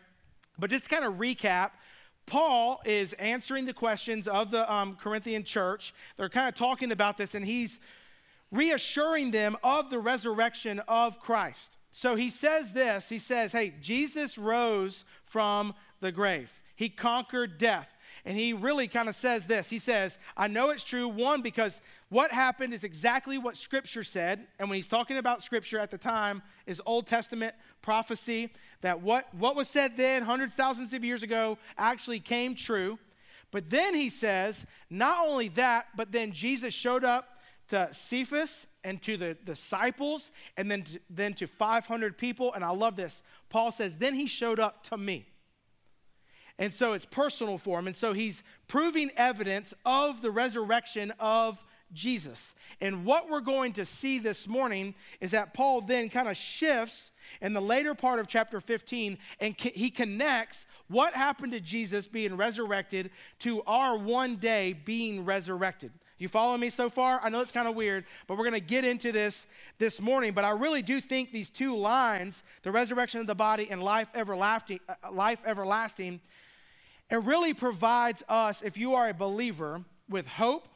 But 0.58 0.70
just 0.70 0.84
to 0.84 0.90
kind 0.90 1.04
of 1.04 1.14
recap, 1.14 1.70
Paul 2.26 2.80
is 2.84 3.12
answering 3.14 3.66
the 3.66 3.74
questions 3.74 4.28
of 4.28 4.50
the 4.50 4.70
um, 4.72 4.96
Corinthian 4.96 5.44
church. 5.44 5.92
They're 6.16 6.28
kind 6.28 6.48
of 6.48 6.54
talking 6.54 6.92
about 6.92 7.18
this, 7.18 7.34
and 7.34 7.44
he's 7.44 7.80
reassuring 8.50 9.30
them 9.30 9.56
of 9.62 9.90
the 9.90 9.98
resurrection 9.98 10.80
of 10.86 11.18
Christ. 11.18 11.78
So 11.90 12.14
he 12.14 12.30
says 12.30 12.72
this 12.72 13.08
He 13.08 13.18
says, 13.18 13.52
Hey, 13.52 13.74
Jesus 13.80 14.38
rose 14.38 15.04
from 15.24 15.74
the 16.00 16.12
grave, 16.12 16.50
he 16.76 16.88
conquered 16.88 17.58
death. 17.58 17.88
And 18.24 18.38
he 18.38 18.52
really 18.52 18.86
kind 18.86 19.08
of 19.08 19.16
says 19.16 19.48
this. 19.48 19.68
He 19.68 19.80
says, 19.80 20.16
I 20.36 20.46
know 20.46 20.70
it's 20.70 20.84
true, 20.84 21.08
one, 21.08 21.42
because 21.42 21.80
what 22.08 22.30
happened 22.30 22.72
is 22.72 22.84
exactly 22.84 23.36
what 23.36 23.56
Scripture 23.56 24.04
said. 24.04 24.46
And 24.60 24.68
when 24.68 24.76
he's 24.76 24.86
talking 24.86 25.16
about 25.16 25.42
Scripture 25.42 25.80
at 25.80 25.90
the 25.90 25.98
time, 25.98 26.40
is 26.64 26.80
Old 26.86 27.08
Testament 27.08 27.52
prophecy 27.80 28.52
that 28.82 29.00
what, 29.00 29.32
what 29.34 29.56
was 29.56 29.68
said 29.68 29.96
then, 29.96 30.22
hundreds, 30.22 30.54
thousands 30.54 30.92
of 30.92 31.02
years 31.04 31.22
ago, 31.22 31.58
actually 31.78 32.20
came 32.20 32.54
true. 32.54 32.98
But 33.50 33.70
then 33.70 33.94
he 33.94 34.10
says, 34.10 34.66
not 34.90 35.26
only 35.26 35.48
that, 35.48 35.86
but 35.96 36.12
then 36.12 36.32
Jesus 36.32 36.74
showed 36.74 37.04
up 37.04 37.40
to 37.68 37.88
Cephas 37.92 38.66
and 38.84 39.00
to 39.02 39.16
the 39.16 39.34
disciples, 39.44 40.30
and 40.56 40.70
then 40.70 40.82
to, 40.82 41.00
then 41.08 41.34
to 41.34 41.46
500 41.46 42.18
people. 42.18 42.52
And 42.52 42.64
I 42.64 42.70
love 42.70 42.96
this. 42.96 43.22
Paul 43.48 43.72
says, 43.72 43.98
then 43.98 44.14
he 44.14 44.26
showed 44.26 44.58
up 44.58 44.84
to 44.84 44.96
me. 44.96 45.26
And 46.58 46.72
so 46.72 46.92
it's 46.92 47.06
personal 47.06 47.58
for 47.58 47.78
him. 47.78 47.86
And 47.86 47.96
so 47.96 48.12
he's 48.12 48.42
proving 48.68 49.10
evidence 49.16 49.72
of 49.86 50.22
the 50.22 50.30
resurrection 50.30 51.12
of 51.18 51.62
Jesus. 51.92 52.54
And 52.80 53.04
what 53.04 53.30
we're 53.30 53.40
going 53.40 53.74
to 53.74 53.84
see 53.84 54.18
this 54.18 54.48
morning 54.48 54.94
is 55.20 55.30
that 55.30 55.54
Paul 55.54 55.82
then 55.82 56.08
kind 56.08 56.28
of 56.28 56.36
shifts 56.36 57.11
in 57.40 57.52
the 57.52 57.60
later 57.60 57.94
part 57.94 58.18
of 58.18 58.26
chapter 58.26 58.60
15 58.60 59.18
and 59.40 59.58
he 59.58 59.90
connects 59.90 60.66
what 60.88 61.14
happened 61.14 61.52
to 61.52 61.60
Jesus 61.60 62.06
being 62.06 62.36
resurrected 62.36 63.10
to 63.40 63.62
our 63.62 63.96
one 63.98 64.36
day 64.36 64.72
being 64.72 65.24
resurrected. 65.24 65.92
You 66.22 66.28
follow 66.28 66.56
me 66.56 66.70
so 66.70 66.88
far? 66.88 67.20
I 67.20 67.30
know 67.30 67.40
it's 67.40 67.50
kind 67.50 67.66
of 67.66 67.74
weird, 67.74 68.04
but 68.28 68.38
we're 68.38 68.44
going 68.44 68.60
to 68.60 68.60
get 68.60 68.84
into 68.84 69.10
this 69.10 69.48
this 69.78 70.00
morning. 70.00 70.32
But 70.34 70.44
I 70.44 70.50
really 70.50 70.80
do 70.80 71.00
think 71.00 71.32
these 71.32 71.50
two 71.50 71.76
lines, 71.76 72.44
the 72.62 72.70
resurrection 72.70 73.20
of 73.20 73.26
the 73.26 73.34
body 73.34 73.68
and 73.68 73.82
life 73.82 74.06
everlasting, 74.14 74.78
uh, 74.88 74.94
life 75.10 75.42
everlasting, 75.44 76.20
it 77.10 77.16
really 77.24 77.54
provides 77.54 78.22
us, 78.28 78.62
if 78.62 78.78
you 78.78 78.94
are 78.94 79.08
a 79.08 79.14
believer, 79.14 79.82
with 80.08 80.28
hope 80.28 80.68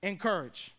and 0.00 0.20
courage. 0.20 0.76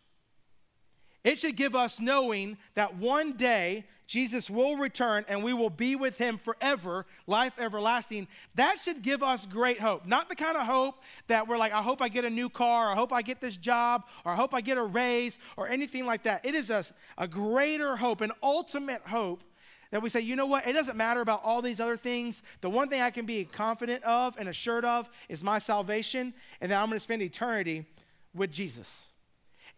It 1.22 1.38
should 1.38 1.56
give 1.56 1.74
us 1.74 2.00
knowing 2.00 2.56
that 2.74 2.96
one 2.96 3.32
day 3.32 3.84
Jesus 4.06 4.50
will 4.50 4.76
return 4.76 5.24
and 5.28 5.42
we 5.42 5.54
will 5.54 5.70
be 5.70 5.96
with 5.96 6.18
him 6.18 6.36
forever, 6.36 7.06
life 7.26 7.54
everlasting. 7.58 8.28
That 8.54 8.78
should 8.78 9.02
give 9.02 9.22
us 9.22 9.46
great 9.46 9.80
hope. 9.80 10.06
Not 10.06 10.28
the 10.28 10.34
kind 10.34 10.56
of 10.56 10.66
hope 10.66 11.02
that 11.28 11.48
we're 11.48 11.56
like, 11.56 11.72
I 11.72 11.82
hope 11.82 12.02
I 12.02 12.08
get 12.08 12.24
a 12.24 12.30
new 12.30 12.48
car, 12.50 12.88
or 12.88 12.92
I 12.92 12.94
hope 12.94 13.12
I 13.12 13.22
get 13.22 13.40
this 13.40 13.56
job, 13.56 14.04
or 14.24 14.32
I 14.32 14.34
hope 14.34 14.54
I 14.54 14.60
get 14.60 14.76
a 14.76 14.82
raise, 14.82 15.38
or 15.56 15.68
anything 15.68 16.04
like 16.04 16.24
that. 16.24 16.44
It 16.44 16.54
is 16.54 16.68
a, 16.70 16.84
a 17.16 17.26
greater 17.26 17.96
hope, 17.96 18.20
an 18.20 18.32
ultimate 18.42 19.02
hope 19.06 19.42
that 19.90 20.02
we 20.02 20.08
say, 20.08 20.20
you 20.20 20.36
know 20.36 20.46
what, 20.46 20.66
it 20.66 20.72
doesn't 20.72 20.96
matter 20.96 21.20
about 21.20 21.42
all 21.44 21.62
these 21.62 21.78
other 21.78 21.96
things. 21.96 22.42
The 22.60 22.68
one 22.68 22.88
thing 22.88 23.00
I 23.00 23.10
can 23.10 23.26
be 23.26 23.44
confident 23.44 24.02
of 24.04 24.36
and 24.38 24.48
assured 24.48 24.84
of 24.84 25.08
is 25.28 25.42
my 25.42 25.58
salvation, 25.58 26.34
and 26.60 26.70
that 26.70 26.80
I'm 26.80 26.88
going 26.88 26.98
to 26.98 27.02
spend 27.02 27.22
eternity 27.22 27.86
with 28.34 28.50
Jesus. 28.50 29.06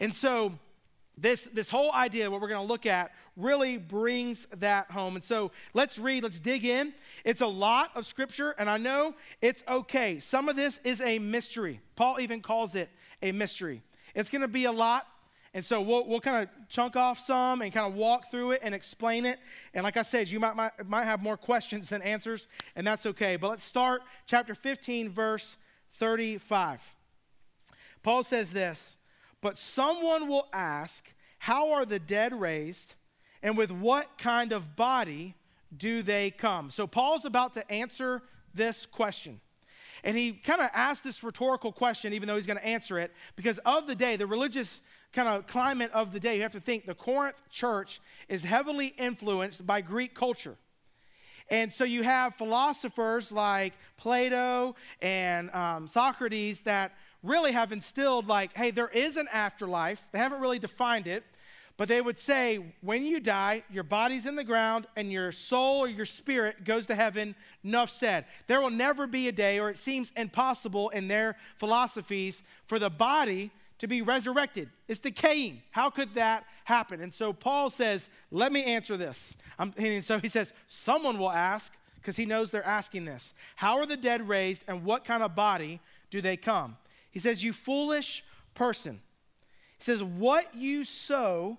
And 0.00 0.14
so, 0.14 0.58
this, 1.18 1.48
this 1.52 1.70
whole 1.70 1.92
idea, 1.92 2.30
what 2.30 2.40
we're 2.40 2.48
going 2.48 2.64
to 2.64 2.72
look 2.72 2.84
at, 2.84 3.12
really 3.36 3.78
brings 3.78 4.46
that 4.56 4.90
home. 4.90 5.14
And 5.14 5.24
so 5.24 5.50
let's 5.72 5.98
read, 5.98 6.22
let's 6.22 6.40
dig 6.40 6.64
in. 6.64 6.92
It's 7.24 7.40
a 7.40 7.46
lot 7.46 7.90
of 7.94 8.06
scripture, 8.06 8.54
and 8.58 8.68
I 8.68 8.76
know 8.76 9.14
it's 9.40 9.62
okay. 9.66 10.20
Some 10.20 10.48
of 10.48 10.56
this 10.56 10.78
is 10.84 11.00
a 11.00 11.18
mystery. 11.18 11.80
Paul 11.96 12.20
even 12.20 12.40
calls 12.42 12.74
it 12.74 12.90
a 13.22 13.32
mystery. 13.32 13.82
It's 14.14 14.28
going 14.28 14.42
to 14.42 14.48
be 14.48 14.64
a 14.64 14.72
lot. 14.72 15.06
And 15.54 15.64
so 15.64 15.80
we'll, 15.80 16.06
we'll 16.06 16.20
kind 16.20 16.42
of 16.42 16.68
chunk 16.68 16.96
off 16.96 17.18
some 17.18 17.62
and 17.62 17.72
kind 17.72 17.86
of 17.86 17.94
walk 17.94 18.30
through 18.30 18.50
it 18.52 18.60
and 18.62 18.74
explain 18.74 19.24
it. 19.24 19.38
And 19.72 19.84
like 19.84 19.96
I 19.96 20.02
said, 20.02 20.28
you 20.28 20.38
might, 20.38 20.54
might, 20.54 20.86
might 20.86 21.04
have 21.04 21.22
more 21.22 21.38
questions 21.38 21.88
than 21.88 22.02
answers, 22.02 22.46
and 22.74 22.86
that's 22.86 23.06
okay. 23.06 23.36
But 23.36 23.48
let's 23.48 23.64
start 23.64 24.02
chapter 24.26 24.54
15, 24.54 25.08
verse 25.08 25.56
35. 25.94 26.94
Paul 28.02 28.22
says 28.22 28.52
this 28.52 28.98
But 29.46 29.58
someone 29.58 30.26
will 30.26 30.48
ask, 30.52 31.08
How 31.38 31.70
are 31.70 31.84
the 31.84 32.00
dead 32.00 32.34
raised? 32.34 32.96
And 33.44 33.56
with 33.56 33.70
what 33.70 34.18
kind 34.18 34.50
of 34.50 34.74
body 34.74 35.36
do 35.76 36.02
they 36.02 36.32
come? 36.32 36.68
So 36.68 36.88
Paul's 36.88 37.24
about 37.24 37.54
to 37.54 37.70
answer 37.70 38.22
this 38.54 38.86
question. 38.86 39.40
And 40.02 40.16
he 40.16 40.32
kind 40.32 40.60
of 40.60 40.70
asked 40.74 41.04
this 41.04 41.22
rhetorical 41.22 41.70
question, 41.70 42.12
even 42.12 42.26
though 42.26 42.34
he's 42.34 42.44
going 42.44 42.58
to 42.58 42.66
answer 42.66 42.98
it, 42.98 43.12
because 43.36 43.58
of 43.58 43.86
the 43.86 43.94
day, 43.94 44.16
the 44.16 44.26
religious 44.26 44.82
kind 45.12 45.28
of 45.28 45.46
climate 45.46 45.92
of 45.92 46.12
the 46.12 46.18
day, 46.18 46.34
you 46.34 46.42
have 46.42 46.50
to 46.50 46.58
think 46.58 46.84
the 46.84 46.96
Corinth 46.96 47.40
church 47.48 48.00
is 48.28 48.42
heavily 48.42 48.94
influenced 48.98 49.64
by 49.64 49.80
Greek 49.80 50.12
culture. 50.12 50.56
And 51.48 51.72
so 51.72 51.84
you 51.84 52.02
have 52.02 52.34
philosophers 52.34 53.30
like 53.30 53.74
Plato 53.96 54.74
and 55.00 55.54
um, 55.54 55.86
Socrates 55.86 56.62
that 56.62 56.96
really 57.26 57.52
have 57.52 57.72
instilled, 57.72 58.26
like, 58.26 58.56
hey, 58.56 58.70
there 58.70 58.88
is 58.88 59.16
an 59.16 59.28
afterlife. 59.32 60.02
They 60.12 60.18
haven't 60.18 60.40
really 60.40 60.58
defined 60.58 61.06
it, 61.06 61.24
but 61.76 61.88
they 61.88 62.00
would 62.00 62.18
say, 62.18 62.74
when 62.80 63.04
you 63.04 63.20
die, 63.20 63.62
your 63.70 63.84
body's 63.84 64.24
in 64.24 64.36
the 64.36 64.44
ground 64.44 64.86
and 64.96 65.12
your 65.12 65.30
soul 65.32 65.80
or 65.80 65.88
your 65.88 66.06
spirit 66.06 66.64
goes 66.64 66.86
to 66.86 66.94
heaven. 66.94 67.34
Enough 67.64 67.90
said. 67.90 68.24
There 68.46 68.60
will 68.60 68.70
never 68.70 69.06
be 69.06 69.28
a 69.28 69.32
day, 69.32 69.58
or 69.58 69.68
it 69.68 69.78
seems 69.78 70.10
impossible 70.16 70.88
in 70.90 71.08
their 71.08 71.36
philosophies, 71.56 72.42
for 72.64 72.78
the 72.78 72.90
body 72.90 73.50
to 73.78 73.86
be 73.86 74.00
resurrected. 74.00 74.70
It's 74.88 75.00
decaying. 75.00 75.62
How 75.70 75.90
could 75.90 76.14
that 76.14 76.44
happen? 76.64 77.02
And 77.02 77.12
so 77.12 77.32
Paul 77.32 77.68
says, 77.68 78.08
Let 78.30 78.52
me 78.52 78.64
answer 78.64 78.96
this. 78.96 79.36
I'm, 79.58 79.74
and 79.76 80.02
so 80.02 80.18
he 80.18 80.28
says, 80.28 80.54
Someone 80.66 81.18
will 81.18 81.30
ask, 81.30 81.72
because 81.96 82.16
he 82.16 82.24
knows 82.24 82.50
they're 82.50 82.64
asking 82.64 83.04
this 83.04 83.34
How 83.56 83.76
are 83.78 83.86
the 83.86 83.96
dead 83.96 84.26
raised, 84.28 84.64
and 84.66 84.84
what 84.84 85.04
kind 85.04 85.22
of 85.22 85.34
body 85.34 85.80
do 86.10 86.22
they 86.22 86.36
come? 86.36 86.78
He 87.16 87.20
says, 87.20 87.42
You 87.42 87.54
foolish 87.54 88.22
person. 88.52 89.00
He 89.78 89.84
says, 89.84 90.02
What 90.02 90.54
you 90.54 90.84
sow 90.84 91.56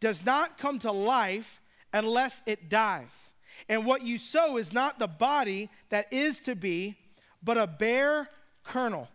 does 0.00 0.22
not 0.22 0.58
come 0.58 0.78
to 0.80 0.92
life 0.92 1.62
unless 1.94 2.42
it 2.44 2.68
dies. 2.68 3.30
And 3.70 3.86
what 3.86 4.02
you 4.02 4.18
sow 4.18 4.58
is 4.58 4.70
not 4.70 4.98
the 4.98 5.06
body 5.06 5.70
that 5.88 6.12
is 6.12 6.40
to 6.40 6.54
be, 6.54 6.98
but 7.42 7.56
a 7.56 7.66
bare 7.66 8.28
kernel, 8.64 9.08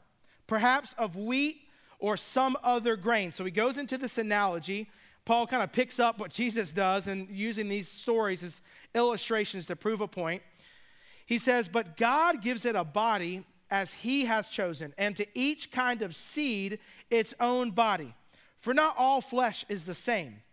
perhaps 0.47 0.95
of 0.97 1.15
wheat 1.15 1.61
or 1.99 2.17
some 2.17 2.57
other 2.63 2.95
grain. 2.95 3.31
So 3.31 3.45
he 3.45 3.51
goes 3.51 3.77
into 3.77 3.99
this 3.99 4.17
analogy. 4.17 4.89
Paul 5.25 5.45
kind 5.45 5.61
of 5.61 5.71
picks 5.71 5.99
up 5.99 6.17
what 6.17 6.31
Jesus 6.31 6.73
does 6.73 7.05
and 7.05 7.29
using 7.29 7.69
these 7.69 7.87
stories 7.87 8.41
as 8.41 8.61
illustrations 8.95 9.67
to 9.67 9.75
prove 9.75 10.01
a 10.01 10.07
point. 10.07 10.41
He 11.27 11.37
says, 11.37 11.67
But 11.67 11.97
God 11.97 12.41
gives 12.41 12.65
it 12.65 12.75
a 12.75 12.83
body 12.83 13.45
as 13.73 13.91
he 13.91 14.25
has 14.25 14.49
chosen, 14.49 14.93
and 14.99 15.15
to 15.15 15.25
each 15.33 15.71
kind 15.71 16.03
of 16.03 16.15
seed 16.15 16.77
its 17.09 17.33
own 17.39 17.71
body. 17.71 18.13
For 18.59 18.71
not 18.71 18.95
all 18.99 19.19
flesh 19.19 19.65
is 19.67 19.85
the 19.85 19.95
same. 19.95 20.43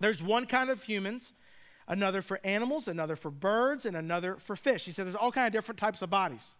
There's 0.00 0.20
one 0.20 0.46
kind 0.46 0.68
of 0.68 0.82
humans, 0.82 1.32
another 1.86 2.22
for 2.22 2.40
animals, 2.42 2.88
another 2.88 3.14
for 3.14 3.30
birds, 3.30 3.86
and 3.86 3.96
another 3.96 4.34
for 4.34 4.56
fish. 4.56 4.84
He 4.84 4.90
said 4.90 5.06
there's 5.06 5.14
all 5.14 5.30
kind 5.30 5.46
of 5.46 5.52
different 5.52 5.78
types 5.78 6.02
of 6.02 6.10
bodies. 6.10 6.56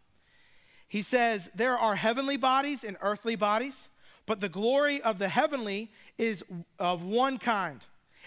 He 0.86 1.02
says 1.02 1.50
there 1.56 1.76
are 1.76 1.96
heavenly 1.96 2.36
bodies 2.36 2.84
and 2.84 2.96
earthly 3.00 3.34
bodies, 3.34 3.88
but 4.26 4.38
the 4.38 4.48
glory 4.48 5.02
of 5.02 5.18
the 5.18 5.28
heavenly 5.28 5.90
is 6.18 6.44
of 6.78 7.02
one 7.02 7.36
kind, 7.36 7.84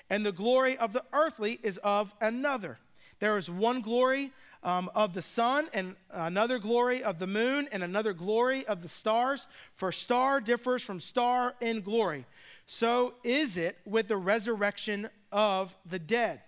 and 0.10 0.26
the 0.26 0.34
glory 0.34 0.78
of 0.78 0.92
the 0.92 1.06
earthly 1.14 1.62
is 1.64 1.78
of 1.78 2.14
another. 2.20 2.78
There 3.20 3.38
is 3.38 3.50
one 3.50 3.82
glory 3.82 4.32
um, 4.64 4.90
of 4.94 5.14
the 5.14 5.22
sun, 5.22 5.70
and 5.74 5.96
another 6.12 6.60
glory 6.60 7.04
of 7.04 7.20
the 7.20 7.28
moon, 7.28 7.70
and 7.72 7.84
another 7.84 8.14
glory 8.14 8.66
of 8.68 8.82
the 8.82 8.90
stars, 8.90 9.48
for 9.76 9.92
star 9.92 10.42
differs 10.42 10.84
from 10.84 11.00
star 11.00 11.56
in 11.62 11.82
glory 11.82 12.26
so 12.72 13.16
is 13.24 13.58
it 13.58 13.80
with 13.84 14.08
the 14.08 14.16
resurrection 14.16 15.10
of 15.32 15.76
the 15.88 15.98
dead. 15.98 16.40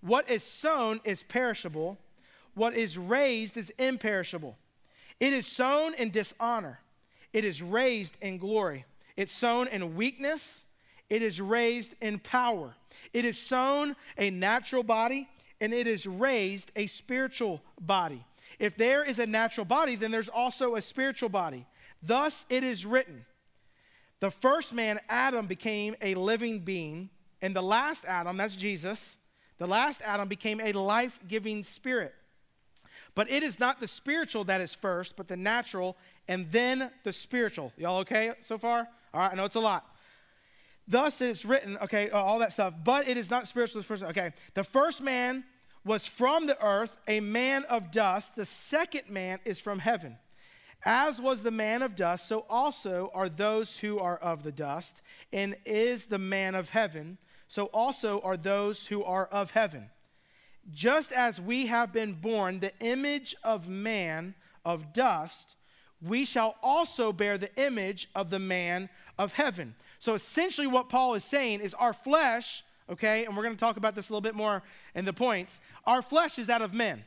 What 0.00 0.30
is 0.30 0.44
sown 0.44 1.00
is 1.02 1.24
perishable, 1.24 1.98
what 2.54 2.76
is 2.76 2.96
raised 2.96 3.56
is 3.56 3.70
imperishable. 3.70 4.56
It 5.18 5.32
is 5.32 5.48
sown 5.48 5.94
in 5.94 6.10
dishonor, 6.10 6.78
it 7.32 7.44
is 7.44 7.60
raised 7.60 8.16
in 8.20 8.38
glory. 8.38 8.84
It's 9.16 9.32
sown 9.32 9.66
in 9.66 9.96
weakness, 9.96 10.62
it 11.10 11.22
is 11.22 11.40
raised 11.40 11.96
in 12.00 12.20
power. 12.20 12.76
It 13.12 13.24
is 13.24 13.36
sown 13.36 13.96
a 14.16 14.30
natural 14.30 14.84
body, 14.84 15.28
and 15.60 15.72
it 15.72 15.86
is 15.86 16.06
raised 16.06 16.70
a 16.76 16.86
spiritual 16.86 17.62
body. 17.80 18.24
If 18.58 18.76
there 18.76 19.04
is 19.04 19.18
a 19.18 19.26
natural 19.26 19.64
body, 19.64 19.96
then 19.96 20.10
there's 20.10 20.28
also 20.28 20.74
a 20.74 20.80
spiritual 20.80 21.28
body. 21.28 21.66
Thus 22.02 22.44
it 22.48 22.64
is 22.64 22.86
written 22.86 23.24
the 24.20 24.30
first 24.30 24.72
man, 24.72 24.98
Adam, 25.08 25.46
became 25.46 25.94
a 26.02 26.14
living 26.14 26.60
being, 26.60 27.10
and 27.40 27.54
the 27.54 27.62
last 27.62 28.04
Adam, 28.04 28.36
that's 28.36 28.56
Jesus, 28.56 29.16
the 29.58 29.66
last 29.66 30.00
Adam 30.02 30.28
became 30.28 30.60
a 30.60 30.72
life 30.72 31.20
giving 31.28 31.62
spirit. 31.62 32.14
But 33.14 33.30
it 33.30 33.42
is 33.42 33.58
not 33.58 33.80
the 33.80 33.88
spiritual 33.88 34.44
that 34.44 34.60
is 34.60 34.74
first, 34.74 35.16
but 35.16 35.28
the 35.28 35.36
natural, 35.36 35.96
and 36.26 36.50
then 36.50 36.90
the 37.04 37.12
spiritual. 37.12 37.72
Y'all 37.76 37.98
okay 37.98 38.32
so 38.40 38.58
far? 38.58 38.88
All 39.14 39.20
right, 39.20 39.32
I 39.32 39.34
know 39.34 39.44
it's 39.44 39.54
a 39.54 39.60
lot. 39.60 39.86
Thus 40.88 41.20
it's 41.20 41.44
written, 41.44 41.76
okay, 41.82 42.08
uh, 42.08 42.18
all 42.18 42.38
that 42.38 42.52
stuff, 42.52 42.72
but 42.82 43.06
it 43.06 43.18
is 43.18 43.30
not 43.30 43.46
spiritual 43.46 43.82
first. 43.82 44.02
Okay, 44.02 44.32
the 44.54 44.64
first 44.64 45.02
man 45.02 45.44
was 45.84 46.06
from 46.06 46.46
the 46.46 46.62
earth, 46.64 46.96
a 47.06 47.20
man 47.20 47.64
of 47.64 47.90
dust. 47.92 48.36
The 48.36 48.46
second 48.46 49.10
man 49.10 49.38
is 49.44 49.58
from 49.58 49.80
heaven. 49.80 50.16
As 50.84 51.20
was 51.20 51.42
the 51.42 51.50
man 51.50 51.82
of 51.82 51.94
dust, 51.94 52.26
so 52.26 52.46
also 52.48 53.10
are 53.12 53.28
those 53.28 53.78
who 53.78 53.98
are 53.98 54.16
of 54.16 54.44
the 54.44 54.52
dust, 54.52 55.02
and 55.32 55.56
is 55.66 56.06
the 56.06 56.18
man 56.18 56.54
of 56.54 56.70
heaven, 56.70 57.18
so 57.48 57.66
also 57.66 58.20
are 58.20 58.36
those 58.36 58.86
who 58.86 59.04
are 59.04 59.26
of 59.26 59.50
heaven. 59.50 59.90
Just 60.70 61.12
as 61.12 61.40
we 61.40 61.66
have 61.66 61.92
been 61.92 62.14
born 62.14 62.60
the 62.60 62.72
image 62.80 63.34
of 63.42 63.68
man 63.68 64.34
of 64.64 64.92
dust, 64.92 65.56
we 66.00 66.24
shall 66.24 66.54
also 66.62 67.12
bear 67.12 67.36
the 67.36 67.54
image 67.56 68.08
of 68.14 68.30
the 68.30 68.38
man 68.38 68.88
of 69.18 69.32
heaven. 69.32 69.74
So 69.98 70.14
essentially, 70.14 70.66
what 70.66 70.88
Paul 70.88 71.14
is 71.14 71.24
saying 71.24 71.60
is 71.60 71.74
our 71.74 71.92
flesh, 71.92 72.64
okay, 72.88 73.24
and 73.24 73.36
we're 73.36 73.42
going 73.42 73.54
to 73.54 73.60
talk 73.60 73.76
about 73.76 73.94
this 73.94 74.08
a 74.08 74.12
little 74.12 74.20
bit 74.20 74.34
more 74.34 74.62
in 74.94 75.04
the 75.04 75.12
points. 75.12 75.60
Our 75.86 76.02
flesh 76.02 76.38
is 76.38 76.46
that 76.46 76.62
of 76.62 76.72
men, 76.72 77.04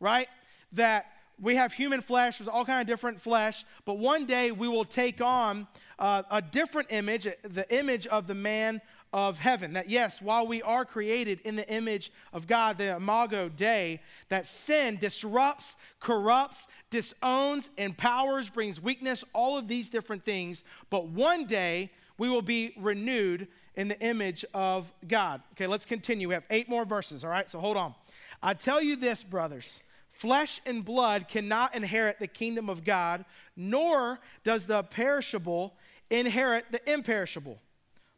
right? 0.00 0.28
That 0.72 1.06
we 1.40 1.56
have 1.56 1.72
human 1.72 2.00
flesh, 2.00 2.38
there's 2.38 2.48
all 2.48 2.64
kind 2.64 2.80
of 2.80 2.86
different 2.86 3.20
flesh, 3.20 3.64
but 3.84 3.98
one 3.98 4.26
day 4.26 4.52
we 4.52 4.68
will 4.68 4.84
take 4.84 5.20
on 5.20 5.66
uh, 5.98 6.22
a 6.30 6.40
different 6.40 6.90
image, 6.90 7.26
the 7.42 7.66
image 7.74 8.06
of 8.06 8.26
the 8.26 8.34
man 8.34 8.80
of 9.12 9.38
heaven. 9.38 9.74
That 9.74 9.88
yes, 9.88 10.20
while 10.20 10.46
we 10.46 10.62
are 10.62 10.84
created 10.84 11.40
in 11.40 11.56
the 11.56 11.68
image 11.70 12.10
of 12.32 12.46
God, 12.46 12.78
the 12.78 12.96
imago 12.96 13.48
Dei, 13.48 14.00
that 14.28 14.46
sin 14.46 14.96
disrupts, 14.98 15.76
corrupts, 16.00 16.66
disowns, 16.90 17.70
empowers, 17.76 18.50
brings 18.50 18.80
weakness, 18.80 19.24
all 19.32 19.56
of 19.58 19.68
these 19.68 19.88
different 19.88 20.24
things, 20.24 20.64
but 20.90 21.08
one 21.08 21.46
day 21.46 21.90
we 22.18 22.28
will 22.28 22.42
be 22.42 22.72
renewed 22.76 23.48
in 23.74 23.88
the 23.88 24.00
image 24.00 24.44
of 24.54 24.92
God. 25.06 25.42
Okay, 25.52 25.66
let's 25.66 25.84
continue. 25.84 26.28
We 26.28 26.34
have 26.34 26.44
eight 26.50 26.68
more 26.68 26.84
verses, 26.84 27.24
all 27.24 27.30
right? 27.30 27.48
So 27.48 27.60
hold 27.60 27.76
on. 27.76 27.94
I 28.42 28.54
tell 28.54 28.82
you 28.82 28.96
this, 28.96 29.22
brothers 29.22 29.80
Flesh 30.16 30.62
and 30.64 30.82
blood 30.82 31.28
cannot 31.28 31.74
inherit 31.74 32.18
the 32.18 32.26
kingdom 32.26 32.70
of 32.70 32.84
God, 32.84 33.26
nor 33.54 34.18
does 34.44 34.64
the 34.64 34.82
perishable 34.82 35.74
inherit 36.08 36.64
the 36.72 36.90
imperishable. 36.90 37.60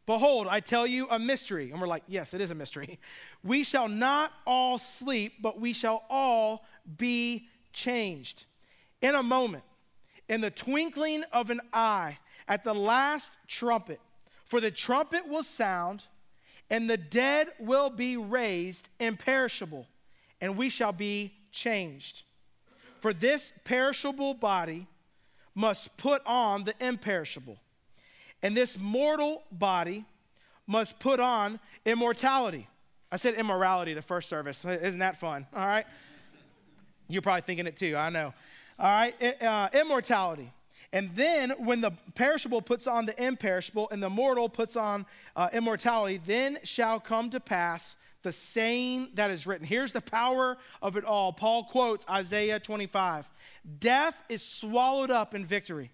Behold, 0.06 0.46
I 0.48 0.60
tell 0.60 0.86
you 0.86 1.08
a 1.10 1.18
mystery. 1.18 1.72
And 1.72 1.80
we're 1.80 1.88
like, 1.88 2.04
Yes, 2.06 2.34
it 2.34 2.40
is 2.40 2.52
a 2.52 2.54
mystery. 2.54 3.00
We 3.42 3.64
shall 3.64 3.88
not 3.88 4.32
all 4.46 4.78
sleep, 4.78 5.34
but 5.42 5.60
we 5.60 5.72
shall 5.72 6.04
all 6.08 6.64
be 6.96 7.48
changed. 7.72 8.44
In 9.02 9.16
a 9.16 9.22
moment, 9.22 9.64
in 10.28 10.40
the 10.40 10.50
twinkling 10.50 11.24
of 11.32 11.50
an 11.50 11.60
eye, 11.72 12.18
at 12.48 12.64
the 12.64 12.74
last 12.74 13.36
trumpet. 13.46 14.00
For 14.44 14.60
the 14.60 14.70
trumpet 14.70 15.28
will 15.28 15.42
sound, 15.42 16.04
and 16.70 16.88
the 16.88 16.96
dead 16.96 17.48
will 17.60 17.90
be 17.90 18.16
raised 18.16 18.88
imperishable, 18.98 19.86
and 20.40 20.56
we 20.56 20.70
shall 20.70 20.92
be 20.92 21.34
changed. 21.52 22.22
For 23.00 23.12
this 23.12 23.52
perishable 23.64 24.34
body 24.34 24.86
must 25.54 25.96
put 25.96 26.22
on 26.26 26.64
the 26.64 26.74
imperishable, 26.80 27.58
and 28.42 28.56
this 28.56 28.78
mortal 28.78 29.42
body 29.52 30.04
must 30.66 30.98
put 30.98 31.20
on 31.20 31.60
immortality. 31.84 32.68
I 33.10 33.16
said 33.16 33.34
immorality 33.34 33.94
the 33.94 34.02
first 34.02 34.28
service. 34.28 34.64
Isn't 34.64 35.00
that 35.00 35.18
fun? 35.18 35.46
All 35.54 35.66
right. 35.66 35.86
You're 37.08 37.22
probably 37.22 37.40
thinking 37.42 37.66
it 37.66 37.76
too, 37.76 37.96
I 37.96 38.10
know. 38.10 38.34
All 38.78 38.86
right. 38.86 39.42
Uh, 39.42 39.68
immortality. 39.72 40.52
And 40.92 41.14
then 41.14 41.50
when 41.58 41.80
the 41.80 41.92
perishable 42.14 42.62
puts 42.62 42.86
on 42.86 43.06
the 43.06 43.22
imperishable 43.22 43.88
and 43.90 44.02
the 44.02 44.08
mortal 44.08 44.48
puts 44.48 44.76
on 44.76 45.04
uh, 45.36 45.48
immortality, 45.52 46.20
then 46.24 46.58
shall 46.64 46.98
come 46.98 47.30
to 47.30 47.40
pass 47.40 47.96
the 48.22 48.32
saying 48.32 49.10
that 49.14 49.30
is 49.30 49.46
written. 49.46 49.66
Here's 49.66 49.92
the 49.92 50.00
power 50.00 50.56
of 50.82 50.96
it 50.96 51.04
all. 51.04 51.32
Paul 51.32 51.64
quotes 51.64 52.06
Isaiah 52.08 52.58
25 52.58 53.28
Death 53.78 54.14
is 54.28 54.42
swallowed 54.42 55.10
up 55.10 55.34
in 55.34 55.44
victory. 55.44 55.90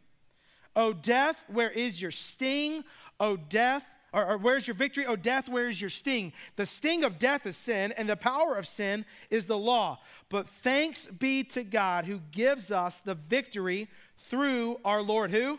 O 0.77 0.93
death, 0.93 1.43
where 1.49 1.71
is 1.71 2.01
your 2.01 2.11
sting? 2.11 2.85
O 3.21 3.37
death, 3.37 3.85
or, 4.13 4.27
or, 4.27 4.39
where's 4.39 4.67
your 4.67 4.75
victory? 4.75 5.07
O 5.07 5.17
death, 5.17 5.49
where 5.49 5.69
is 5.69 5.81
your 5.81 5.91
sting? 5.91 6.33
The 6.57 6.67
sting 6.67 7.05
of 7.05 7.19
death 7.19 7.47
is 7.47 7.57
sin, 7.57 7.93
and 7.93 8.09
the 8.09 8.17
power 8.17 8.57
of 8.57 8.67
sin 8.67 9.05
is 9.31 9.47
the 9.47 9.59
law. 9.59 10.01
But 10.29 10.49
thanks 10.49 11.07
be 11.07 11.45
to 11.45 11.63
God 11.63 12.07
who 12.07 12.21
gives 12.33 12.71
us 12.71 13.01
the 13.01 13.15
victory 13.15 13.89
through 14.29 14.79
our 14.85 15.03
Lord 15.03 15.31
who? 15.31 15.59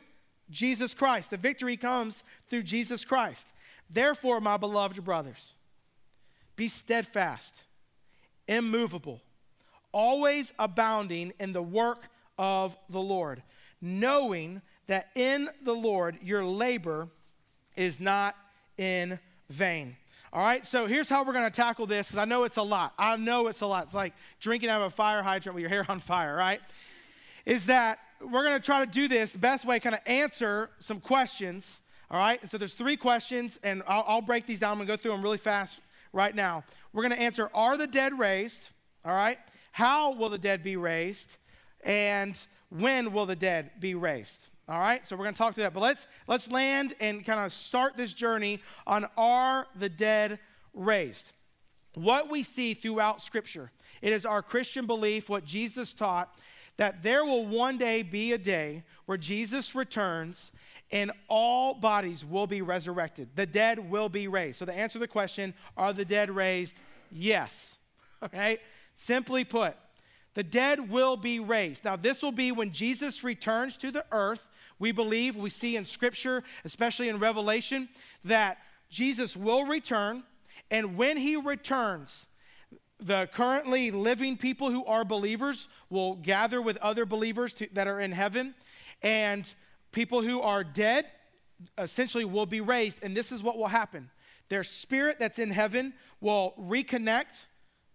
Jesus 0.49 0.93
Christ. 0.93 1.29
The 1.29 1.37
victory 1.37 1.77
comes 1.77 2.23
through 2.49 2.63
Jesus 2.63 3.03
Christ. 3.03 3.51
Therefore, 3.89 4.41
my 4.41 4.57
beloved 4.57 5.03
brothers, 5.03 5.53
be 6.55 6.67
steadfast, 6.67 7.63
immovable, 8.47 9.21
always 9.91 10.53
abounding 10.57 11.33
in 11.39 11.53
the 11.53 11.61
work 11.61 12.09
of 12.37 12.75
the 12.89 12.99
Lord, 12.99 13.43
knowing 13.81 14.61
that 14.87 15.09
in 15.15 15.49
the 15.63 15.73
Lord 15.73 16.17
your 16.21 16.45
labor 16.45 17.07
is 17.75 17.99
not 17.99 18.35
in 18.77 19.19
vain. 19.49 19.95
All 20.33 20.43
right, 20.43 20.65
so 20.65 20.85
here's 20.85 21.07
how 21.07 21.23
we're 21.23 21.33
going 21.33 21.49
to 21.49 21.55
tackle 21.55 21.85
this 21.85 22.07
because 22.07 22.19
I 22.19 22.25
know 22.25 22.43
it's 22.43 22.57
a 22.57 22.61
lot. 22.61 22.93
I 22.99 23.15
know 23.15 23.47
it's 23.47 23.61
a 23.61 23.65
lot. 23.65 23.85
It's 23.85 23.93
like 23.93 24.13
drinking 24.41 24.69
out 24.69 24.81
of 24.81 24.87
a 24.87 24.95
fire 24.95 25.23
hydrant 25.23 25.55
with 25.55 25.61
your 25.61 25.69
hair 25.69 25.85
on 25.89 25.99
fire, 25.99 26.35
right? 26.35 26.59
Is 27.45 27.67
that 27.67 27.99
we're 28.21 28.43
going 28.43 28.59
to 28.59 28.65
try 28.65 28.83
to 28.83 28.91
do 28.91 29.07
this 29.07 29.31
the 29.31 29.37
best 29.37 29.65
way, 29.65 29.79
kind 29.79 29.95
of 29.95 30.01
answer 30.05 30.69
some 30.79 30.99
questions. 30.99 31.81
All 32.11 32.19
right, 32.19 32.47
so 32.47 32.57
there's 32.57 32.75
three 32.75 32.97
questions, 32.97 33.59
and 33.63 33.81
I'll, 33.87 34.05
I'll 34.07 34.21
break 34.21 34.45
these 34.45 34.59
down. 34.59 34.73
I'm 34.73 34.77
to 34.79 34.85
go 34.85 34.95
through 34.95 35.11
them 35.11 35.21
really 35.21 35.37
fast 35.37 35.79
right 36.13 36.35
now. 36.35 36.63
We're 36.93 37.03
going 37.03 37.15
to 37.15 37.21
answer 37.21 37.49
Are 37.53 37.77
the 37.77 37.87
dead 37.87 38.17
raised? 38.17 38.69
All 39.03 39.13
right, 39.13 39.37
how 39.71 40.13
will 40.13 40.29
the 40.29 40.37
dead 40.37 40.63
be 40.63 40.77
raised? 40.77 41.37
And 41.83 42.37
when 42.69 43.11
will 43.11 43.25
the 43.25 43.35
dead 43.35 43.71
be 43.79 43.95
raised? 43.95 44.49
All 44.67 44.79
right, 44.79 45.05
so 45.05 45.15
we're 45.15 45.25
going 45.25 45.35
to 45.35 45.37
talk 45.37 45.53
through 45.53 45.63
that. 45.63 45.73
But 45.73 45.81
let's 45.81 46.07
let's 46.27 46.51
land 46.51 46.95
and 46.99 47.23
kind 47.23 47.39
of 47.39 47.51
start 47.51 47.97
this 47.97 48.13
journey 48.13 48.61
on 48.87 49.07
are 49.17 49.67
the 49.75 49.89
dead 49.89 50.39
raised? 50.73 51.33
What 51.93 52.29
we 52.29 52.43
see 52.43 52.73
throughout 52.73 53.21
Scripture, 53.21 53.71
it 54.01 54.11
is 54.11 54.25
our 54.25 54.41
Christian 54.41 54.85
belief, 54.85 55.29
what 55.29 55.45
Jesus 55.45 55.93
taught, 55.93 56.35
that 56.77 57.03
there 57.03 57.25
will 57.25 57.45
one 57.45 57.77
day 57.77 58.03
be 58.03 58.33
a 58.33 58.37
day 58.37 58.83
where 59.05 59.17
Jesus 59.17 59.75
returns 59.75 60.51
and 60.91 61.11
all 61.27 61.73
bodies 61.73 62.23
will 62.23 62.47
be 62.47 62.61
resurrected. 62.61 63.29
The 63.35 63.45
dead 63.45 63.89
will 63.89 64.09
be 64.09 64.27
raised. 64.27 64.59
So, 64.59 64.65
the 64.65 64.73
answer 64.73 64.93
to 64.93 64.99
the 64.99 65.07
question, 65.07 65.53
are 65.75 65.93
the 65.93 66.05
dead 66.05 66.29
raised? 66.29 66.77
Yes. 67.11 67.79
Okay? 68.23 68.57
Simply 68.95 69.43
put, 69.43 69.75
the 70.35 70.41
dead 70.41 70.89
will 70.89 71.15
be 71.15 71.39
raised. 71.39 71.83
Now, 71.83 71.95
this 71.95 72.23
will 72.23 72.31
be 72.31 72.51
when 72.51 72.71
Jesus 72.71 73.23
returns 73.23 73.77
to 73.79 73.91
the 73.91 74.05
earth. 74.11 74.47
We 74.79 74.93
believe, 74.93 75.35
we 75.35 75.49
see 75.49 75.75
in 75.75 75.85
Scripture, 75.85 76.43
especially 76.63 77.09
in 77.09 77.19
Revelation, 77.19 77.89
that 78.23 78.57
Jesus 78.89 79.35
will 79.35 79.65
return. 79.65 80.23
And 80.71 80.97
when 80.97 81.17
he 81.17 81.35
returns, 81.35 82.27
the 82.99 83.27
currently 83.33 83.91
living 83.91 84.37
people 84.37 84.71
who 84.71 84.85
are 84.85 85.03
believers 85.03 85.67
will 85.89 86.15
gather 86.15 86.61
with 86.61 86.77
other 86.77 87.05
believers 87.05 87.53
to, 87.55 87.67
that 87.73 87.87
are 87.87 87.99
in 87.99 88.11
heaven, 88.11 88.55
and 89.01 89.53
people 89.91 90.21
who 90.21 90.41
are 90.41 90.63
dead 90.63 91.05
essentially 91.77 92.25
will 92.25 92.45
be 92.45 92.61
raised. 92.61 92.99
And 93.01 93.15
this 93.15 93.31
is 93.31 93.43
what 93.43 93.57
will 93.57 93.67
happen 93.67 94.09
their 94.49 94.63
spirit 94.63 95.17
that's 95.19 95.39
in 95.39 95.49
heaven 95.49 95.93
will 96.21 96.53
reconnect 96.59 97.45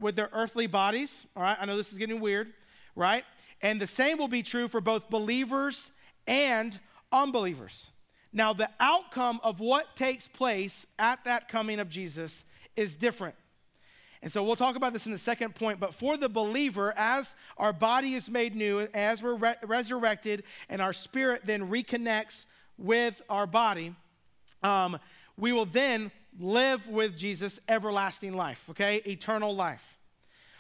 with 0.01 0.17
their 0.17 0.31
earthly 0.33 0.67
bodies. 0.67 1.27
All 1.37 1.43
right, 1.43 1.57
I 1.61 1.65
know 1.67 1.77
this 1.77 1.93
is 1.93 1.99
getting 1.99 2.21
weird, 2.21 2.53
right? 2.97 3.25
And 3.63 3.81
the 3.81 3.87
same 3.87 4.19
will 4.19 4.29
be 4.29 4.43
true 4.43 4.67
for 4.67 4.81
both 4.81 5.11
believers 5.11 5.93
and 6.27 6.79
unbelievers. 7.13 7.91
Now, 8.33 8.53
the 8.53 8.71
outcome 8.79 9.41
of 9.43 9.61
what 9.61 9.97
takes 9.97 10.29
place 10.29 10.87
at 10.99 11.25
that 11.25 11.49
coming 11.49 11.81
of 11.81 11.89
Jesus 11.89 12.45
is 12.77 12.95
different. 12.97 13.35
And 14.23 14.31
so 14.31 14.45
we'll 14.45 14.57
talk 14.57 14.77
about 14.77 14.93
this 14.93 15.07
in 15.07 15.13
the 15.13 15.19
second 15.19 15.55
point. 15.55 15.81
But 15.81 15.95
for 15.95 16.17
the 16.17 16.29
believer, 16.29 16.93
as 16.97 17.35
our 17.57 17.73
body 17.73 18.15
is 18.15 18.29
made 18.29 18.55
new, 18.55 18.87
as 18.93 19.23
we're 19.23 19.35
re- 19.35 19.55
resurrected, 19.63 20.45
and 20.69 20.83
our 20.83 20.93
spirit 20.93 21.43
then 21.45 21.71
reconnects 21.71 22.47
with 22.77 23.23
our 23.31 23.47
body, 23.47 23.95
um, 24.63 24.99
we 25.39 25.53
will 25.53 25.65
then 25.65 26.11
live 26.39 26.87
with 26.87 27.17
Jesus 27.17 27.61
everlasting 27.69 28.35
life, 28.35 28.67
okay? 28.71 28.97
Eternal 29.07 29.55
life. 29.55 29.99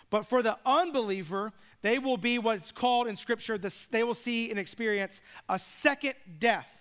But 0.08 0.24
for 0.24 0.42
the 0.42 0.58
unbeliever, 0.64 1.52
they 1.82 1.98
will 1.98 2.16
be 2.16 2.38
what's 2.38 2.72
called 2.72 3.06
in 3.08 3.16
Scripture, 3.16 3.58
this, 3.58 3.86
they 3.86 4.02
will 4.02 4.14
see 4.14 4.50
and 4.50 4.58
experience 4.58 5.20
a 5.48 5.58
second 5.58 6.14
death 6.38 6.80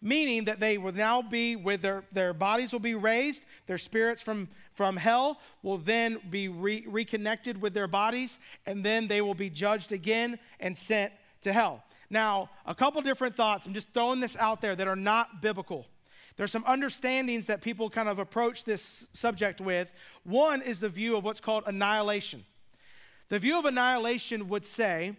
meaning 0.00 0.44
that 0.44 0.60
they 0.60 0.78
will 0.78 0.92
now 0.92 1.22
be 1.22 1.56
with 1.56 1.82
their, 1.82 2.04
their 2.12 2.32
bodies 2.32 2.72
will 2.72 2.80
be 2.80 2.94
raised, 2.94 3.44
their 3.66 3.78
spirits 3.78 4.22
from, 4.22 4.48
from 4.76 4.96
hell 4.96 5.40
will 5.62 5.78
then 5.78 6.18
be 6.30 6.48
re- 6.48 6.84
reconnected 6.86 7.60
with 7.60 7.74
their 7.74 7.88
bodies, 7.88 8.38
and 8.66 8.84
then 8.84 9.08
they 9.08 9.22
will 9.22 9.34
be 9.34 9.50
judged 9.50 9.90
again 9.90 10.38
and 10.60 10.76
sent 10.76 11.12
to 11.40 11.52
hell. 11.52 11.82
Now, 12.10 12.50
a 12.66 12.74
couple 12.74 13.00
different 13.00 13.34
thoughts. 13.34 13.66
I'm 13.66 13.74
just 13.74 13.92
throwing 13.92 14.20
this 14.20 14.36
out 14.36 14.60
there 14.60 14.76
that 14.76 14.86
are 14.86 14.94
not 14.94 15.40
biblical. 15.40 15.86
There's 16.36 16.52
some 16.52 16.64
understandings 16.66 17.46
that 17.46 17.62
people 17.62 17.88
kind 17.88 18.08
of 18.08 18.18
approach 18.18 18.64
this 18.64 19.08
subject 19.12 19.60
with. 19.60 19.92
One 20.22 20.60
is 20.60 20.78
the 20.80 20.90
view 20.90 21.16
of 21.16 21.24
what's 21.24 21.40
called 21.40 21.64
annihilation. 21.66 22.44
The 23.28 23.38
view 23.38 23.58
of 23.58 23.64
annihilation 23.64 24.48
would 24.48 24.64
say 24.64 25.16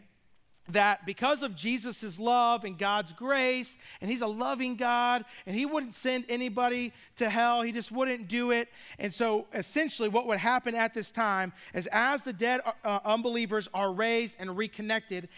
that 0.70 1.06
because 1.06 1.44
of 1.44 1.56
Jesus' 1.56 2.20
love 2.20 2.64
and 2.64 2.78
God's 2.78 3.14
grace, 3.14 3.78
and 4.02 4.10
He's 4.10 4.22
a 4.22 4.28
loving 4.28 4.76
God, 4.76 5.26
and 5.46 5.56
He 5.56 5.66
wouldn't 5.66 5.94
send 5.94 6.26
anybody 6.30 6.94
to 7.18 7.30
hell, 7.30 7.62
He 7.62 7.72
just 7.72 7.92
wouldn't 7.92 8.28
do 8.28 8.52
it. 8.52 8.70
And 9.00 9.14
so, 9.14 9.48
essentially, 9.54 10.10
what 10.10 10.28
would 10.28 10.40
happen 10.40 10.76
at 10.76 10.94
this 10.94 11.12
time 11.12 11.54
is 11.74 11.88
as 11.92 12.24
the 12.24 12.34
dead 12.34 12.62
uh, 12.84 13.00
unbelievers 13.06 13.70
are 13.74 13.92
raised 13.92 14.36
and 14.40 14.58
reconnected, 14.58 15.30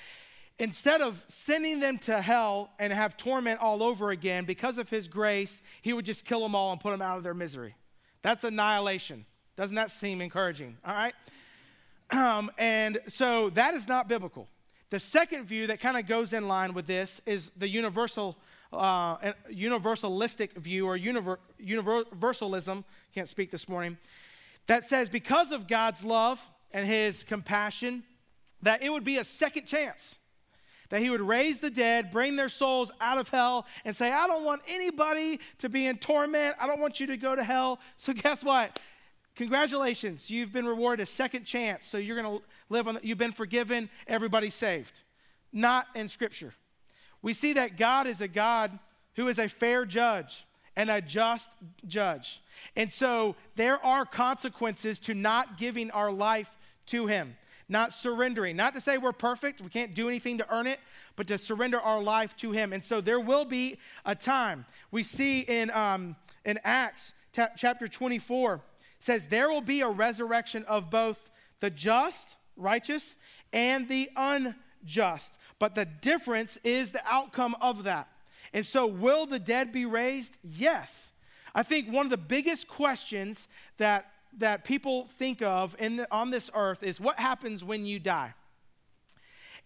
instead 0.57 1.01
of 1.01 1.23
sending 1.27 1.79
them 1.79 1.97
to 1.99 2.21
hell 2.21 2.71
and 2.79 2.91
have 2.91 3.15
torment 3.15 3.61
all 3.61 3.83
over 3.83 4.11
again, 4.11 4.45
because 4.45 4.77
of 4.77 4.89
His 4.89 5.07
grace, 5.07 5.61
He 5.81 5.93
would 5.93 6.05
just 6.05 6.25
kill 6.25 6.41
them 6.41 6.55
all 6.55 6.71
and 6.71 6.81
put 6.81 6.91
them 6.91 7.01
out 7.01 7.17
of 7.17 7.23
their 7.23 7.33
misery. 7.33 7.75
That's 8.21 8.43
annihilation. 8.43 9.25
Doesn't 9.55 9.75
that 9.75 9.91
seem 9.91 10.21
encouraging? 10.21 10.77
All 10.85 10.93
right? 10.93 11.13
Um, 12.11 12.49
and 12.57 12.97
so, 13.07 13.51
that 13.51 13.75
is 13.75 13.87
not 13.87 14.09
biblical. 14.09 14.47
The 14.89 14.99
second 14.99 15.45
view 15.45 15.67
that 15.67 15.79
kind 15.79 15.97
of 15.97 16.07
goes 16.07 16.33
in 16.33 16.47
line 16.47 16.73
with 16.73 16.87
this 16.87 17.21
is 17.25 17.51
the 17.55 17.69
universal, 17.69 18.37
uh, 18.73 19.17
universalistic 19.51 20.53
view 20.53 20.87
or 20.87 20.97
univer- 20.97 21.37
universalism, 21.59 22.83
can't 23.13 23.29
speak 23.29 23.51
this 23.51 23.69
morning, 23.69 23.97
that 24.65 24.87
says 24.87 25.07
because 25.09 25.51
of 25.51 25.67
God's 25.67 26.03
love 26.03 26.43
and 26.71 26.87
his 26.87 27.23
compassion, 27.23 28.03
that 28.61 28.83
it 28.83 28.89
would 28.89 29.03
be 29.03 29.17
a 29.17 29.23
second 29.23 29.65
chance. 29.65 30.17
That 30.89 31.01
he 31.01 31.11
would 31.11 31.21
raise 31.21 31.59
the 31.59 31.69
dead, 31.69 32.09
bring 32.09 32.35
their 32.35 32.49
souls 32.49 32.91
out 32.99 33.19
of 33.19 33.29
hell, 33.29 33.67
and 33.85 33.95
say, 33.95 34.11
I 34.11 34.25
don't 34.25 34.43
want 34.43 34.63
anybody 34.67 35.39
to 35.59 35.69
be 35.69 35.85
in 35.85 35.99
torment. 35.99 36.55
I 36.59 36.65
don't 36.65 36.79
want 36.79 36.99
you 36.99 37.05
to 37.07 37.17
go 37.17 37.35
to 37.35 37.43
hell. 37.43 37.79
So, 37.95 38.11
guess 38.11 38.43
what? 38.43 38.79
Congratulations, 39.35 40.29
you've 40.29 40.51
been 40.51 40.67
rewarded 40.67 41.03
a 41.03 41.05
second 41.05 41.45
chance. 41.45 41.85
So 41.85 41.97
you're 41.97 42.21
going 42.21 42.39
to 42.39 42.45
live 42.69 42.87
on, 42.87 42.95
the, 42.95 43.01
you've 43.03 43.17
been 43.17 43.31
forgiven, 43.31 43.89
everybody's 44.07 44.53
saved. 44.53 45.01
Not 45.53 45.87
in 45.95 46.09
Scripture. 46.09 46.53
We 47.21 47.33
see 47.33 47.53
that 47.53 47.77
God 47.77 48.07
is 48.07 48.21
a 48.21 48.27
God 48.27 48.77
who 49.15 49.27
is 49.27 49.39
a 49.39 49.47
fair 49.47 49.85
judge. 49.85 50.45
and 50.75 50.89
a 50.89 51.01
just 51.01 51.51
judge. 51.87 52.41
And 52.77 52.89
so 52.89 53.35
there 53.55 53.83
are 53.85 54.05
consequences 54.05 54.97
to 55.01 55.13
not 55.13 55.57
giving 55.57 55.91
our 55.91 56.09
life 56.09 56.57
to 56.85 57.07
Him, 57.07 57.35
not 57.67 57.91
surrendering. 57.91 58.55
Not 58.55 58.73
to 58.75 58.81
say 58.81 58.97
we're 58.97 59.11
perfect, 59.11 59.59
we 59.59 59.69
can't 59.69 59.93
do 59.93 60.07
anything 60.07 60.37
to 60.37 60.53
earn 60.53 60.67
it, 60.67 60.79
but 61.17 61.27
to 61.27 61.37
surrender 61.37 61.81
our 61.81 62.01
life 62.01 62.33
to 62.37 62.51
Him. 62.53 62.71
And 62.71 62.81
so 62.81 63.01
there 63.01 63.19
will 63.19 63.43
be 63.43 63.77
a 64.05 64.15
time. 64.15 64.65
We 64.89 65.03
see 65.03 65.41
in, 65.41 65.69
um, 65.71 66.15
in 66.45 66.59
Acts 66.63 67.13
t- 67.33 67.43
chapter 67.57 67.89
24, 67.89 68.61
says, 68.99 69.25
There 69.27 69.49
will 69.49 69.61
be 69.61 69.81
a 69.81 69.89
resurrection 69.89 70.65
of 70.65 70.89
both 70.89 71.31
the 71.59 71.69
just, 71.69 72.37
righteous, 72.55 73.17
and 73.51 73.87
the 73.87 74.09
unjust. 74.15 75.37
But 75.57 75.75
the 75.75 75.85
difference 75.85 76.57
is 76.63 76.91
the 76.91 77.03
outcome 77.05 77.55
of 77.59 77.83
that. 77.83 78.07
And 78.53 78.65
so, 78.65 78.85
will 78.85 79.25
the 79.25 79.39
dead 79.39 79.71
be 79.71 79.85
raised? 79.85 80.37
Yes. 80.43 81.11
I 81.53 81.63
think 81.63 81.91
one 81.91 82.05
of 82.05 82.09
the 82.09 82.17
biggest 82.17 82.67
questions 82.67 83.47
that, 83.77 84.11
that 84.37 84.63
people 84.63 85.05
think 85.05 85.41
of 85.41 85.75
in 85.79 85.97
the, 85.97 86.07
on 86.11 86.29
this 86.29 86.49
earth 86.53 86.83
is 86.83 86.99
what 86.99 87.19
happens 87.19 87.63
when 87.63 87.85
you 87.85 87.99
die? 87.99 88.33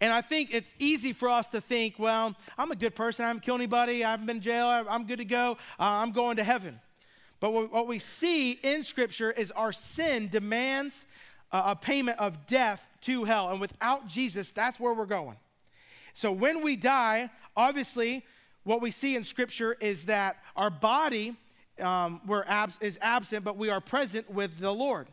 And 0.01 0.11
I 0.11 0.21
think 0.21 0.53
it's 0.53 0.73
easy 0.79 1.13
for 1.13 1.29
us 1.29 1.47
to 1.49 1.61
think, 1.61 1.97
well, 1.97 2.35
I'm 2.57 2.71
a 2.71 2.75
good 2.75 2.95
person. 2.95 3.25
I 3.25 3.29
haven't 3.29 3.43
killed 3.43 3.61
anybody. 3.61 4.03
I 4.03 4.11
haven't 4.11 4.25
been 4.25 4.37
in 4.37 4.41
jail. 4.41 4.67
I'm 4.67 5.05
good 5.05 5.19
to 5.19 5.25
go. 5.25 5.57
Uh, 5.79 5.83
I'm 5.83 6.11
going 6.11 6.37
to 6.37 6.43
heaven. 6.43 6.79
But 7.43 7.73
what 7.73 7.87
we 7.87 7.99
see 7.99 8.53
in 8.53 8.83
Scripture 8.83 9.29
is 9.29 9.51
our 9.51 9.73
sin 9.73 10.29
demands 10.29 11.05
a 11.51 11.75
payment 11.75 12.17
of 12.17 12.47
death 12.47 12.87
to 13.01 13.25
hell. 13.25 13.49
And 13.49 13.59
without 13.59 14.07
Jesus, 14.07 14.49
that's 14.51 14.79
where 14.79 14.93
we're 14.93 15.05
going. 15.05 15.35
So 16.13 16.31
when 16.31 16.63
we 16.63 16.77
die, 16.77 17.29
obviously, 17.57 18.23
what 18.63 18.79
we 18.79 18.91
see 18.91 19.17
in 19.17 19.25
Scripture 19.25 19.75
is 19.81 20.05
that 20.05 20.37
our 20.55 20.69
body 20.69 21.35
um, 21.81 22.21
we're 22.25 22.45
abs- 22.47 22.77
is 22.79 22.97
absent, 23.01 23.43
but 23.43 23.57
we 23.57 23.69
are 23.69 23.81
present 23.81 24.31
with 24.31 24.59
the 24.59 24.73
Lord. 24.73 25.09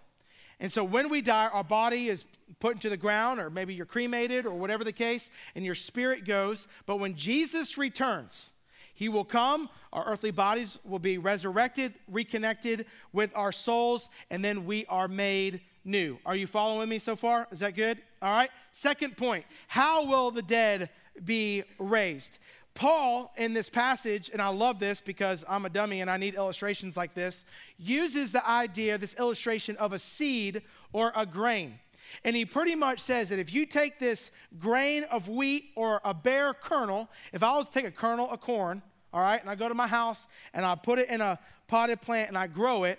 And 0.60 0.70
so 0.70 0.84
when 0.84 1.08
we 1.08 1.22
die, 1.22 1.48
our 1.48 1.64
body 1.64 2.08
is 2.08 2.24
put 2.60 2.74
into 2.74 2.90
the 2.90 2.96
ground, 2.96 3.40
or 3.40 3.50
maybe 3.50 3.74
you're 3.74 3.86
cremated, 3.86 4.46
or 4.46 4.54
whatever 4.54 4.84
the 4.84 4.92
case, 4.92 5.32
and 5.56 5.64
your 5.64 5.74
spirit 5.74 6.24
goes. 6.24 6.68
But 6.86 7.00
when 7.00 7.16
Jesus 7.16 7.76
returns, 7.76 8.52
he 9.00 9.08
will 9.08 9.24
come, 9.24 9.70
our 9.94 10.04
earthly 10.04 10.30
bodies 10.30 10.78
will 10.84 10.98
be 10.98 11.16
resurrected, 11.16 11.94
reconnected 12.06 12.84
with 13.14 13.34
our 13.34 13.50
souls, 13.50 14.10
and 14.28 14.44
then 14.44 14.66
we 14.66 14.84
are 14.90 15.08
made 15.08 15.62
new. 15.86 16.18
Are 16.26 16.36
you 16.36 16.46
following 16.46 16.90
me 16.90 16.98
so 16.98 17.16
far? 17.16 17.48
Is 17.50 17.60
that 17.60 17.74
good? 17.74 17.96
All 18.20 18.30
right. 18.30 18.50
Second 18.72 19.16
point 19.16 19.46
How 19.68 20.04
will 20.04 20.30
the 20.30 20.42
dead 20.42 20.90
be 21.24 21.64
raised? 21.78 22.40
Paul, 22.74 23.32
in 23.38 23.54
this 23.54 23.70
passage, 23.70 24.28
and 24.30 24.42
I 24.42 24.48
love 24.48 24.78
this 24.78 25.00
because 25.00 25.46
I'm 25.48 25.64
a 25.64 25.70
dummy 25.70 26.02
and 26.02 26.10
I 26.10 26.18
need 26.18 26.34
illustrations 26.34 26.94
like 26.94 27.14
this, 27.14 27.46
uses 27.78 28.32
the 28.32 28.46
idea, 28.46 28.98
this 28.98 29.14
illustration 29.14 29.78
of 29.78 29.94
a 29.94 29.98
seed 29.98 30.60
or 30.92 31.10
a 31.16 31.24
grain. 31.24 31.78
And 32.24 32.36
he 32.36 32.44
pretty 32.44 32.74
much 32.74 33.00
says 33.00 33.30
that 33.30 33.38
if 33.38 33.52
you 33.54 33.66
take 33.66 33.98
this 33.98 34.30
grain 34.58 35.04
of 35.04 35.28
wheat 35.28 35.70
or 35.74 36.00
a 36.04 36.12
bare 36.12 36.54
kernel, 36.54 37.08
if 37.32 37.42
I 37.42 37.56
was 37.56 37.68
to 37.68 37.74
take 37.74 37.86
a 37.86 37.90
kernel 37.90 38.28
of 38.28 38.40
corn, 38.40 38.82
all 39.12 39.20
right, 39.20 39.40
and 39.40 39.50
I 39.50 39.54
go 39.54 39.68
to 39.68 39.74
my 39.74 39.86
house 39.86 40.26
and 40.54 40.64
I 40.64 40.74
put 40.74 40.98
it 40.98 41.08
in 41.08 41.20
a 41.20 41.38
potted 41.68 42.00
plant 42.00 42.28
and 42.28 42.38
I 42.38 42.46
grow 42.46 42.84
it, 42.84 42.98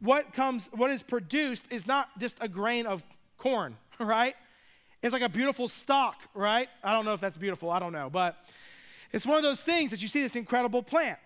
what 0.00 0.32
comes, 0.32 0.68
what 0.72 0.90
is 0.90 1.02
produced 1.02 1.66
is 1.70 1.86
not 1.86 2.18
just 2.18 2.36
a 2.40 2.48
grain 2.48 2.86
of 2.86 3.04
corn, 3.38 3.76
right? 4.00 4.34
It's 5.02 5.12
like 5.12 5.22
a 5.22 5.28
beautiful 5.28 5.68
stalk, 5.68 6.16
right? 6.34 6.68
I 6.82 6.92
don't 6.92 7.04
know 7.04 7.12
if 7.12 7.20
that's 7.20 7.36
beautiful, 7.36 7.70
I 7.70 7.78
don't 7.78 7.92
know, 7.92 8.10
but 8.10 8.36
it's 9.12 9.26
one 9.26 9.36
of 9.36 9.42
those 9.42 9.62
things 9.62 9.90
that 9.90 10.00
you 10.00 10.08
see 10.08 10.22
this 10.22 10.36
incredible 10.36 10.82
plant. 10.82 11.18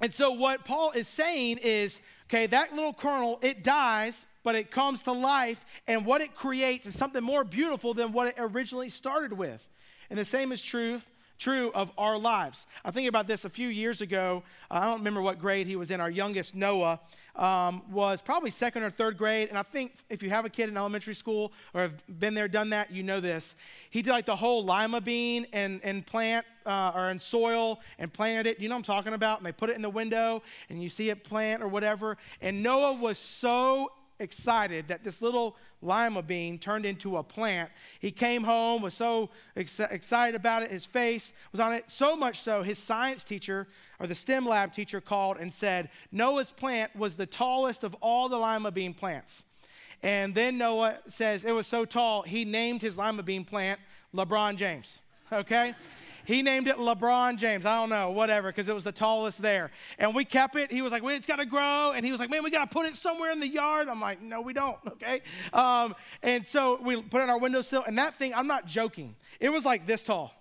And 0.00 0.12
so 0.12 0.32
what 0.32 0.64
Paul 0.64 0.90
is 0.92 1.06
saying 1.06 1.58
is, 1.58 2.00
okay, 2.28 2.46
that 2.46 2.74
little 2.74 2.92
kernel, 2.92 3.38
it 3.42 3.62
dies, 3.62 4.26
but 4.42 4.54
it 4.54 4.70
comes 4.70 5.02
to 5.04 5.12
life, 5.12 5.64
and 5.86 6.04
what 6.04 6.20
it 6.20 6.34
creates 6.34 6.86
is 6.86 6.96
something 6.96 7.22
more 7.22 7.44
beautiful 7.44 7.94
than 7.94 8.12
what 8.12 8.28
it 8.28 8.34
originally 8.36 8.88
started 8.88 9.32
with. 9.32 9.68
And 10.10 10.18
the 10.18 10.24
same 10.24 10.52
is 10.52 10.60
true 10.60 11.00
true 11.38 11.70
of 11.74 11.90
our 11.98 12.18
lives. 12.18 12.66
I 12.84 12.90
think 12.90 13.08
about 13.08 13.26
this 13.26 13.44
a 13.44 13.50
few 13.50 13.68
years 13.68 14.00
ago. 14.00 14.42
I 14.70 14.84
don't 14.84 14.98
remember 14.98 15.22
what 15.22 15.38
grade 15.38 15.66
he 15.66 15.76
was 15.76 15.90
in. 15.90 16.00
Our 16.00 16.10
youngest, 16.10 16.54
Noah, 16.54 17.00
um, 17.36 17.82
was 17.90 18.22
probably 18.22 18.50
second 18.50 18.82
or 18.84 18.90
third 18.90 19.18
grade. 19.18 19.48
And 19.48 19.58
I 19.58 19.62
think 19.62 19.94
if 20.08 20.22
you 20.22 20.30
have 20.30 20.44
a 20.44 20.48
kid 20.48 20.68
in 20.68 20.76
elementary 20.76 21.14
school 21.14 21.52
or 21.72 21.82
have 21.82 22.20
been 22.20 22.34
there, 22.34 22.48
done 22.48 22.70
that, 22.70 22.92
you 22.92 23.02
know 23.02 23.20
this. 23.20 23.56
He 23.90 24.02
did 24.02 24.10
like 24.10 24.26
the 24.26 24.36
whole 24.36 24.64
lima 24.64 25.00
bean 25.00 25.46
and, 25.52 25.80
and 25.82 26.06
plant 26.06 26.46
uh, 26.66 26.92
or 26.94 27.10
in 27.10 27.18
soil 27.18 27.80
and 27.98 28.12
planted 28.12 28.46
it. 28.46 28.60
You 28.60 28.68
know 28.68 28.76
what 28.76 28.88
I'm 28.88 28.94
talking 28.94 29.14
about? 29.14 29.38
And 29.38 29.46
they 29.46 29.52
put 29.52 29.70
it 29.70 29.76
in 29.76 29.82
the 29.82 29.90
window 29.90 30.42
and 30.68 30.82
you 30.82 30.88
see 30.88 31.10
it 31.10 31.24
plant 31.24 31.62
or 31.62 31.68
whatever. 31.68 32.16
And 32.40 32.62
Noah 32.62 32.94
was 32.94 33.18
so 33.18 33.90
excited 34.20 34.88
that 34.88 35.04
this 35.04 35.20
little 35.20 35.56
lima 35.82 36.22
bean 36.22 36.58
turned 36.58 36.86
into 36.86 37.16
a 37.16 37.22
plant. 37.22 37.70
He 38.00 38.10
came 38.10 38.44
home, 38.44 38.82
was 38.82 38.94
so 38.94 39.30
ex- 39.56 39.80
excited 39.80 40.34
about 40.34 40.62
it. 40.62 40.70
His 40.70 40.86
face 40.86 41.34
was 41.52 41.60
on 41.60 41.72
it, 41.72 41.90
so 41.90 42.16
much 42.16 42.40
so 42.40 42.62
his 42.62 42.78
science 42.78 43.24
teacher 43.24 43.66
or 43.98 44.06
the 44.06 44.14
STEM 44.14 44.46
lab 44.46 44.72
teacher 44.72 45.00
called 45.00 45.36
and 45.38 45.52
said 45.52 45.90
Noah's 46.12 46.52
plant 46.52 46.94
was 46.96 47.16
the 47.16 47.26
tallest 47.26 47.84
of 47.84 47.94
all 48.00 48.28
the 48.28 48.38
lima 48.38 48.70
bean 48.70 48.94
plants. 48.94 49.44
And 50.02 50.34
then 50.34 50.58
Noah 50.58 50.98
says 51.08 51.44
it 51.44 51.52
was 51.52 51.66
so 51.66 51.84
tall, 51.84 52.22
he 52.22 52.44
named 52.44 52.82
his 52.82 52.98
lima 52.98 53.22
bean 53.22 53.44
plant 53.44 53.80
LeBron 54.14 54.56
James. 54.56 55.00
Okay? 55.32 55.74
He 56.24 56.42
named 56.42 56.68
it 56.68 56.76
LeBron 56.76 57.36
James. 57.36 57.66
I 57.66 57.80
don't 57.80 57.90
know, 57.90 58.10
whatever, 58.10 58.48
because 58.48 58.68
it 58.68 58.74
was 58.74 58.84
the 58.84 58.92
tallest 58.92 59.40
there. 59.40 59.70
And 59.98 60.14
we 60.14 60.24
kept 60.24 60.56
it. 60.56 60.70
He 60.70 60.82
was 60.82 60.92
like, 60.92 61.02
well, 61.02 61.14
it's 61.14 61.26
got 61.26 61.36
to 61.36 61.46
grow. 61.46 61.92
And 61.92 62.04
he 62.04 62.12
was 62.12 62.20
like, 62.20 62.30
man, 62.30 62.42
we 62.42 62.50
got 62.50 62.70
to 62.70 62.74
put 62.74 62.86
it 62.86 62.96
somewhere 62.96 63.30
in 63.30 63.40
the 63.40 63.48
yard. 63.48 63.88
I'm 63.88 64.00
like, 64.00 64.22
no, 64.22 64.40
we 64.40 64.52
don't, 64.52 64.78
okay? 64.88 65.22
Um, 65.52 65.94
and 66.22 66.44
so 66.44 66.80
we 66.82 67.00
put 67.02 67.20
it 67.20 67.24
on 67.24 67.30
our 67.30 67.38
windowsill. 67.38 67.84
And 67.86 67.98
that 67.98 68.16
thing, 68.16 68.34
I'm 68.34 68.46
not 68.46 68.66
joking, 68.66 69.16
it 69.40 69.50
was 69.50 69.64
like 69.64 69.86
this 69.86 70.02
tall 70.02 70.32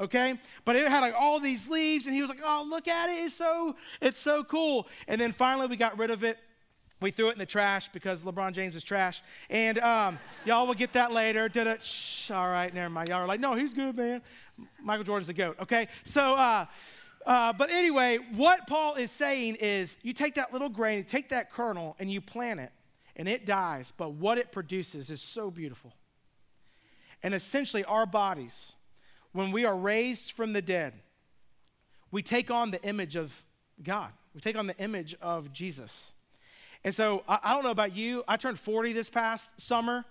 okay 0.00 0.38
but 0.64 0.76
it 0.76 0.86
had 0.86 1.00
like 1.00 1.14
all 1.18 1.40
these 1.40 1.68
leaves 1.68 2.06
and 2.06 2.14
he 2.14 2.20
was 2.20 2.28
like 2.28 2.40
oh 2.44 2.64
look 2.68 2.86
at 2.86 3.10
it 3.10 3.14
it's 3.14 3.34
so 3.34 3.74
it's 4.00 4.20
so 4.20 4.44
cool 4.44 4.86
and 5.08 5.20
then 5.20 5.32
finally 5.32 5.66
we 5.66 5.76
got 5.76 5.98
rid 5.98 6.10
of 6.10 6.22
it 6.22 6.38
we 7.00 7.10
threw 7.10 7.28
it 7.28 7.32
in 7.32 7.38
the 7.38 7.46
trash 7.46 7.88
because 7.90 8.24
LeBron 8.24 8.52
James 8.52 8.74
is 8.74 8.82
trash. 8.82 9.22
And 9.48 9.78
um, 9.78 10.18
y'all 10.44 10.66
will 10.66 10.74
get 10.74 10.92
that 10.94 11.12
later. 11.12 11.48
Did 11.48 11.66
it? 11.66 11.82
Shh, 11.82 12.30
all 12.30 12.48
right, 12.48 12.72
never 12.74 12.90
mind. 12.90 13.08
Y'all 13.08 13.18
are 13.18 13.26
like, 13.26 13.40
no, 13.40 13.54
he's 13.54 13.72
good, 13.72 13.96
man. 13.96 14.22
Michael 14.82 15.04
Jordan's 15.04 15.28
the 15.28 15.34
GOAT, 15.34 15.56
okay? 15.60 15.88
So, 16.04 16.34
uh, 16.34 16.66
uh, 17.24 17.52
but 17.52 17.70
anyway, 17.70 18.18
what 18.34 18.66
Paul 18.66 18.94
is 18.94 19.10
saying 19.10 19.56
is 19.60 19.96
you 20.02 20.12
take 20.12 20.34
that 20.34 20.52
little 20.52 20.68
grain, 20.68 21.04
take 21.04 21.28
that 21.28 21.52
kernel, 21.52 21.94
and 22.00 22.10
you 22.10 22.20
plant 22.20 22.58
it, 22.58 22.72
and 23.14 23.28
it 23.28 23.46
dies. 23.46 23.92
But 23.96 24.14
what 24.14 24.38
it 24.38 24.50
produces 24.50 25.10
is 25.10 25.20
so 25.20 25.50
beautiful. 25.50 25.92
And 27.22 27.34
essentially, 27.34 27.84
our 27.84 28.06
bodies, 28.06 28.72
when 29.32 29.52
we 29.52 29.64
are 29.64 29.76
raised 29.76 30.32
from 30.32 30.52
the 30.52 30.62
dead, 30.62 30.94
we 32.10 32.22
take 32.22 32.50
on 32.50 32.70
the 32.70 32.82
image 32.82 33.14
of 33.14 33.44
God, 33.82 34.10
we 34.34 34.40
take 34.40 34.56
on 34.56 34.66
the 34.66 34.76
image 34.78 35.14
of 35.20 35.52
Jesus. 35.52 36.12
And 36.88 36.94
so 36.94 37.22
I, 37.28 37.38
I 37.42 37.52
don't 37.52 37.64
know 37.64 37.70
about 37.70 37.94
you, 37.94 38.24
I 38.26 38.38
turned 38.38 38.58
40 38.58 38.94
this 38.94 39.10
past 39.10 39.50
summer. 39.58 40.06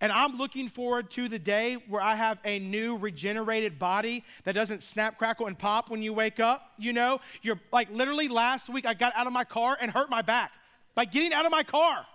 And 0.00 0.10
I'm 0.10 0.38
looking 0.38 0.68
forward 0.68 1.10
to 1.10 1.28
the 1.28 1.38
day 1.38 1.74
where 1.86 2.00
I 2.00 2.14
have 2.14 2.38
a 2.46 2.58
new 2.60 2.96
regenerated 2.96 3.78
body 3.78 4.24
that 4.44 4.54
doesn't 4.54 4.82
snap, 4.82 5.18
crackle, 5.18 5.48
and 5.48 5.58
pop 5.58 5.90
when 5.90 6.00
you 6.00 6.14
wake 6.14 6.40
up. 6.40 6.62
You 6.78 6.94
know, 6.94 7.20
you're 7.42 7.60
like 7.72 7.90
literally 7.90 8.28
last 8.28 8.70
week 8.70 8.86
I 8.86 8.94
got 8.94 9.14
out 9.14 9.26
of 9.26 9.34
my 9.34 9.44
car 9.44 9.76
and 9.78 9.90
hurt 9.90 10.08
my 10.08 10.22
back 10.22 10.52
by 10.94 11.04
getting 11.04 11.34
out 11.34 11.44
of 11.44 11.52
my 11.52 11.62
car 11.62 12.06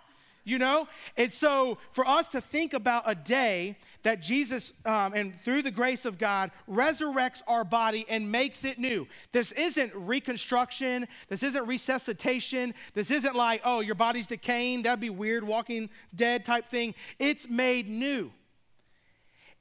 you 0.45 0.57
know? 0.57 0.87
And 1.15 1.31
so 1.31 1.77
for 1.91 2.07
us 2.07 2.27
to 2.29 2.41
think 2.41 2.73
about 2.73 3.03
a 3.05 3.13
day 3.13 3.77
that 4.03 4.21
Jesus, 4.21 4.71
um, 4.85 5.13
and 5.13 5.39
through 5.41 5.61
the 5.61 5.71
grace 5.71 6.05
of 6.05 6.17
God, 6.17 6.51
resurrects 6.69 7.41
our 7.47 7.63
body 7.63 8.05
and 8.09 8.31
makes 8.31 8.63
it 8.63 8.79
new. 8.79 9.07
This 9.31 9.51
isn't 9.53 9.93
reconstruction. 9.93 11.07
This 11.27 11.43
isn't 11.43 11.67
resuscitation. 11.67 12.73
This 12.93 13.11
isn't 13.11 13.35
like, 13.35 13.61
oh, 13.65 13.81
your 13.81 13.95
body's 13.95 14.27
decaying. 14.27 14.83
That'd 14.83 14.99
be 14.99 15.09
weird, 15.09 15.43
walking 15.43 15.89
dead 16.15 16.45
type 16.45 16.65
thing. 16.65 16.95
It's 17.17 17.47
made 17.47 17.89
new. 17.89 18.31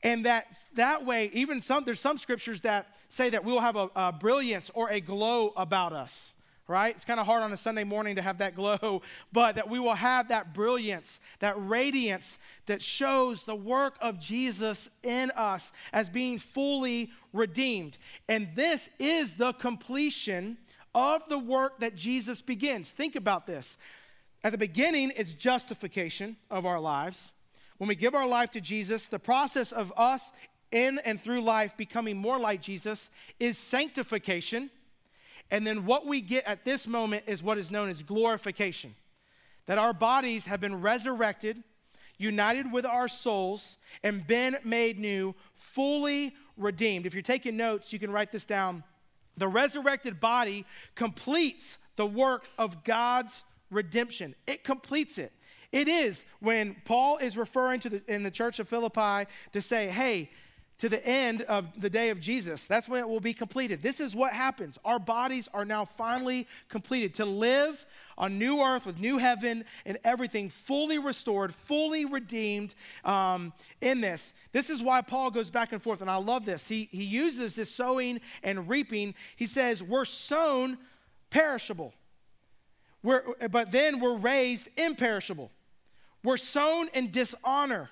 And 0.02 0.24
that 0.26 0.46
that 0.74 1.04
way, 1.04 1.30
even 1.32 1.60
some, 1.60 1.84
there's 1.84 1.98
some 1.98 2.18
scriptures 2.18 2.60
that 2.60 2.86
say 3.08 3.30
that 3.30 3.44
we'll 3.44 3.58
have 3.58 3.74
a, 3.74 3.90
a 3.96 4.12
brilliance 4.12 4.70
or 4.74 4.90
a 4.90 5.00
glow 5.00 5.52
about 5.56 5.92
us 5.92 6.34
right? 6.68 6.94
It's 6.94 7.04
kind 7.04 7.18
of 7.18 7.26
hard 7.26 7.42
on 7.42 7.52
a 7.52 7.56
Sunday 7.56 7.82
morning 7.82 8.16
to 8.16 8.22
have 8.22 8.38
that 8.38 8.54
glow, 8.54 9.02
but 9.32 9.56
that 9.56 9.68
we 9.68 9.80
will 9.80 9.94
have 9.94 10.28
that 10.28 10.54
brilliance, 10.54 11.18
that 11.40 11.54
radiance 11.56 12.38
that 12.66 12.82
shows 12.82 13.44
the 13.44 13.56
work 13.56 13.96
of 14.00 14.20
Jesus 14.20 14.90
in 15.02 15.30
us 15.32 15.72
as 15.92 16.10
being 16.10 16.38
fully 16.38 17.10
redeemed. 17.32 17.96
And 18.28 18.48
this 18.54 18.90
is 18.98 19.34
the 19.34 19.54
completion 19.54 20.58
of 20.94 21.26
the 21.28 21.38
work 21.38 21.80
that 21.80 21.96
Jesus 21.96 22.42
begins. 22.42 22.90
Think 22.90 23.16
about 23.16 23.46
this. 23.46 23.78
At 24.44 24.52
the 24.52 24.58
beginning, 24.58 25.12
it's 25.16 25.32
justification 25.32 26.36
of 26.50 26.66
our 26.66 26.78
lives. 26.78 27.32
When 27.78 27.88
we 27.88 27.94
give 27.94 28.14
our 28.14 28.26
life 28.26 28.50
to 28.50 28.60
Jesus, 28.60 29.08
the 29.08 29.18
process 29.18 29.72
of 29.72 29.92
us 29.96 30.32
in 30.70 30.98
and 31.04 31.20
through 31.20 31.40
life 31.40 31.76
becoming 31.76 32.16
more 32.16 32.38
like 32.38 32.60
Jesus 32.60 33.10
is 33.40 33.56
sanctification 33.56 34.70
And 35.50 35.66
then 35.66 35.86
what 35.86 36.06
we 36.06 36.20
get 36.20 36.44
at 36.46 36.64
this 36.64 36.86
moment 36.86 37.24
is 37.26 37.42
what 37.42 37.58
is 37.58 37.70
known 37.70 37.88
as 37.88 38.02
glorification 38.02 38.94
that 39.66 39.78
our 39.78 39.92
bodies 39.92 40.46
have 40.46 40.60
been 40.60 40.80
resurrected, 40.80 41.62
united 42.16 42.72
with 42.72 42.86
our 42.86 43.06
souls, 43.06 43.76
and 44.02 44.26
been 44.26 44.56
made 44.64 44.98
new, 44.98 45.34
fully 45.54 46.34
redeemed. 46.56 47.04
If 47.04 47.12
you're 47.12 47.22
taking 47.22 47.56
notes, 47.56 47.92
you 47.92 47.98
can 47.98 48.10
write 48.10 48.32
this 48.32 48.46
down. 48.46 48.82
The 49.36 49.46
resurrected 49.46 50.20
body 50.20 50.64
completes 50.94 51.76
the 51.96 52.06
work 52.06 52.48
of 52.56 52.82
God's 52.82 53.44
redemption, 53.70 54.34
it 54.46 54.64
completes 54.64 55.18
it. 55.18 55.32
It 55.70 55.86
is 55.86 56.24
when 56.40 56.76
Paul 56.86 57.18
is 57.18 57.36
referring 57.36 57.80
to 57.80 57.90
the, 57.90 58.02
in 58.08 58.22
the 58.22 58.30
church 58.30 58.58
of 58.58 58.68
Philippi 58.68 59.30
to 59.52 59.60
say, 59.60 59.88
hey, 59.88 60.30
to 60.78 60.88
the 60.88 61.04
end 61.04 61.42
of 61.42 61.80
the 61.80 61.90
day 61.90 62.10
of 62.10 62.20
Jesus. 62.20 62.66
That's 62.66 62.88
when 62.88 63.00
it 63.00 63.08
will 63.08 63.20
be 63.20 63.34
completed. 63.34 63.82
This 63.82 63.98
is 63.98 64.14
what 64.14 64.32
happens. 64.32 64.78
Our 64.84 65.00
bodies 65.00 65.48
are 65.52 65.64
now 65.64 65.84
finally 65.84 66.46
completed 66.68 67.14
to 67.14 67.24
live 67.24 67.84
on 68.16 68.38
new 68.38 68.62
earth 68.62 68.86
with 68.86 69.00
new 69.00 69.18
heaven 69.18 69.64
and 69.84 69.98
everything 70.04 70.48
fully 70.48 70.98
restored, 70.98 71.52
fully 71.52 72.04
redeemed 72.04 72.76
um, 73.04 73.52
in 73.80 74.00
this. 74.00 74.32
This 74.52 74.70
is 74.70 74.80
why 74.80 75.02
Paul 75.02 75.32
goes 75.32 75.50
back 75.50 75.72
and 75.72 75.82
forth, 75.82 76.00
and 76.00 76.10
I 76.10 76.16
love 76.16 76.44
this. 76.44 76.68
He, 76.68 76.88
he 76.92 77.04
uses 77.04 77.56
this 77.56 77.74
sowing 77.74 78.20
and 78.44 78.68
reaping. 78.68 79.14
He 79.34 79.46
says, 79.46 79.82
We're 79.82 80.04
sown 80.04 80.78
perishable, 81.30 81.92
we're, 83.02 83.22
but 83.50 83.72
then 83.72 83.98
we're 83.98 84.16
raised 84.16 84.68
imperishable. 84.76 85.50
We're 86.22 86.36
sown 86.36 86.88
in 86.94 87.10
dishonor, 87.10 87.90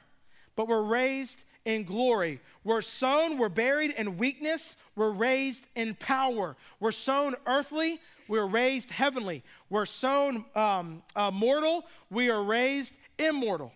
but 0.55 0.69
we're 0.69 0.83
raised 0.83 1.43
in 1.67 1.85
glory. 1.85 2.41
We're 2.65 2.81
sown, 2.81 3.37
we're 3.37 3.51
buried 3.51 3.91
in 3.99 4.17
weakness, 4.17 4.77
we're 4.95 5.11
raised 5.11 5.67
in 5.75 5.97
power. 5.97 6.57
We're 6.81 6.93
sown 6.93 7.35
earthly, 7.47 8.01
we're 8.29 8.47
raised 8.47 8.91
heavenly. 8.91 9.45
We're 9.69 9.85
sown 9.85 10.47
um, 10.55 11.03
uh, 11.15 11.31
mortal, 11.31 11.85
we 12.09 12.31
are 12.31 12.43
raised 12.43 12.97
immortal. 13.19 13.73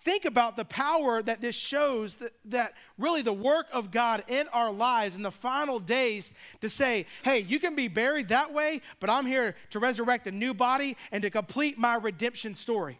Think 0.00 0.24
about 0.26 0.56
the 0.56 0.66
power 0.66 1.22
that 1.22 1.40
this 1.40 1.54
shows 1.54 2.16
that, 2.16 2.32
that 2.46 2.74
really 2.98 3.22
the 3.22 3.32
work 3.32 3.66
of 3.72 3.90
God 3.90 4.24
in 4.28 4.48
our 4.48 4.70
lives 4.70 5.16
in 5.16 5.22
the 5.22 5.30
final 5.30 5.78
days 5.78 6.34
to 6.60 6.68
say, 6.68 7.06
hey, 7.22 7.40
you 7.40 7.58
can 7.58 7.74
be 7.74 7.88
buried 7.88 8.28
that 8.28 8.52
way, 8.52 8.82
but 9.00 9.08
I'm 9.08 9.24
here 9.24 9.54
to 9.70 9.78
resurrect 9.78 10.26
a 10.26 10.30
new 10.30 10.52
body 10.52 10.96
and 11.10 11.22
to 11.22 11.30
complete 11.30 11.78
my 11.78 11.94
redemption 11.94 12.54
story 12.54 12.98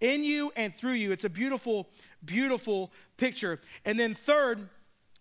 in 0.00 0.22
you 0.22 0.52
and 0.54 0.76
through 0.76 0.92
you. 0.92 1.12
It's 1.12 1.24
a 1.24 1.30
beautiful, 1.30 1.88
beautiful 2.26 2.92
picture. 3.16 3.60
And 3.84 3.98
then, 3.98 4.14
third, 4.14 4.68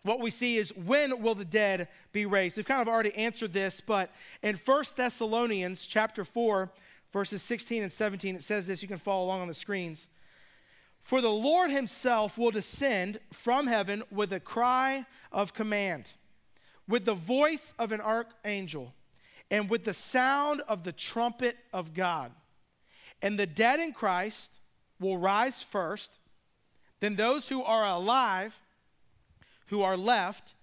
what 0.04 0.20
we 0.20 0.32
see 0.32 0.58
is 0.58 0.76
when 0.76 1.22
will 1.22 1.36
the 1.36 1.46
dead 1.46 1.88
be 2.12 2.26
raised? 2.26 2.58
We've 2.58 2.66
kind 2.66 2.82
of 2.82 2.88
already 2.88 3.14
answered 3.16 3.54
this, 3.54 3.82
but 3.82 4.12
in 4.42 4.56
1 4.56 4.84
Thessalonians 4.96 5.86
chapter 5.86 6.26
4, 6.26 6.72
verses 7.12 7.42
16 7.42 7.84
and 7.84 7.92
17, 7.92 8.36
it 8.36 8.44
says 8.44 8.68
this. 8.68 8.82
You 8.82 8.88
can 8.88 8.98
follow 8.98 9.26
along 9.26 9.42
on 9.42 9.48
the 9.48 9.54
screens. 9.54 10.10
For 11.00 11.22
the 11.22 11.32
Lord 11.32 11.70
himself 11.70 12.38
will 12.38 12.52
descend 12.52 13.20
from 13.32 13.68
heaven 13.68 14.04
with 14.10 14.32
a 14.34 14.40
cry 14.40 15.06
of 15.32 15.54
command, 15.54 16.14
with 16.88 17.06
the 17.06 17.14
voice 17.14 17.74
of 17.78 17.92
an 17.92 18.02
archangel, 18.02 18.94
and 19.52 19.70
with 19.70 19.84
the 19.84 19.94
sound 19.94 20.62
of 20.68 20.84
the 20.84 20.94
trumpet 20.94 21.58
of 21.74 21.94
God. 21.94 22.32
And 23.22 23.38
the 23.38 23.46
dead 23.46 23.80
in 23.80 23.94
Christ 23.94 24.60
will 25.00 25.18
rise 25.18 25.62
first. 25.62 26.20
Then 27.04 27.18
those 27.18 27.50
who 27.50 27.62
are 27.62 27.86
alive, 27.86 28.58
who 29.66 29.82
are 29.82 29.98
left, 29.98 30.54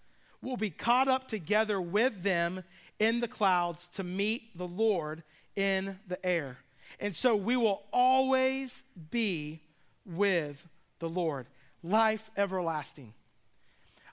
will 0.41 0.57
be 0.57 0.71
caught 0.71 1.07
up 1.07 1.29
together 1.29 1.79
with 1.79 2.23
them 2.23 2.65
in 2.99 3.21
the 3.21 3.29
clouds 3.29 3.91
to 3.97 4.03
meet 4.03 4.57
the 4.57 4.67
Lord 4.67 5.23
in 5.55 5.99
the 6.09 6.25
air. 6.25 6.57
And 6.99 7.15
so 7.15 7.37
we 7.37 7.59
will 7.59 7.83
always 7.93 8.85
be 9.11 9.61
with 10.07 10.67
the 10.99 11.11
Lord. 11.11 11.47
Life 11.83 12.31
everlasting. 12.39 13.13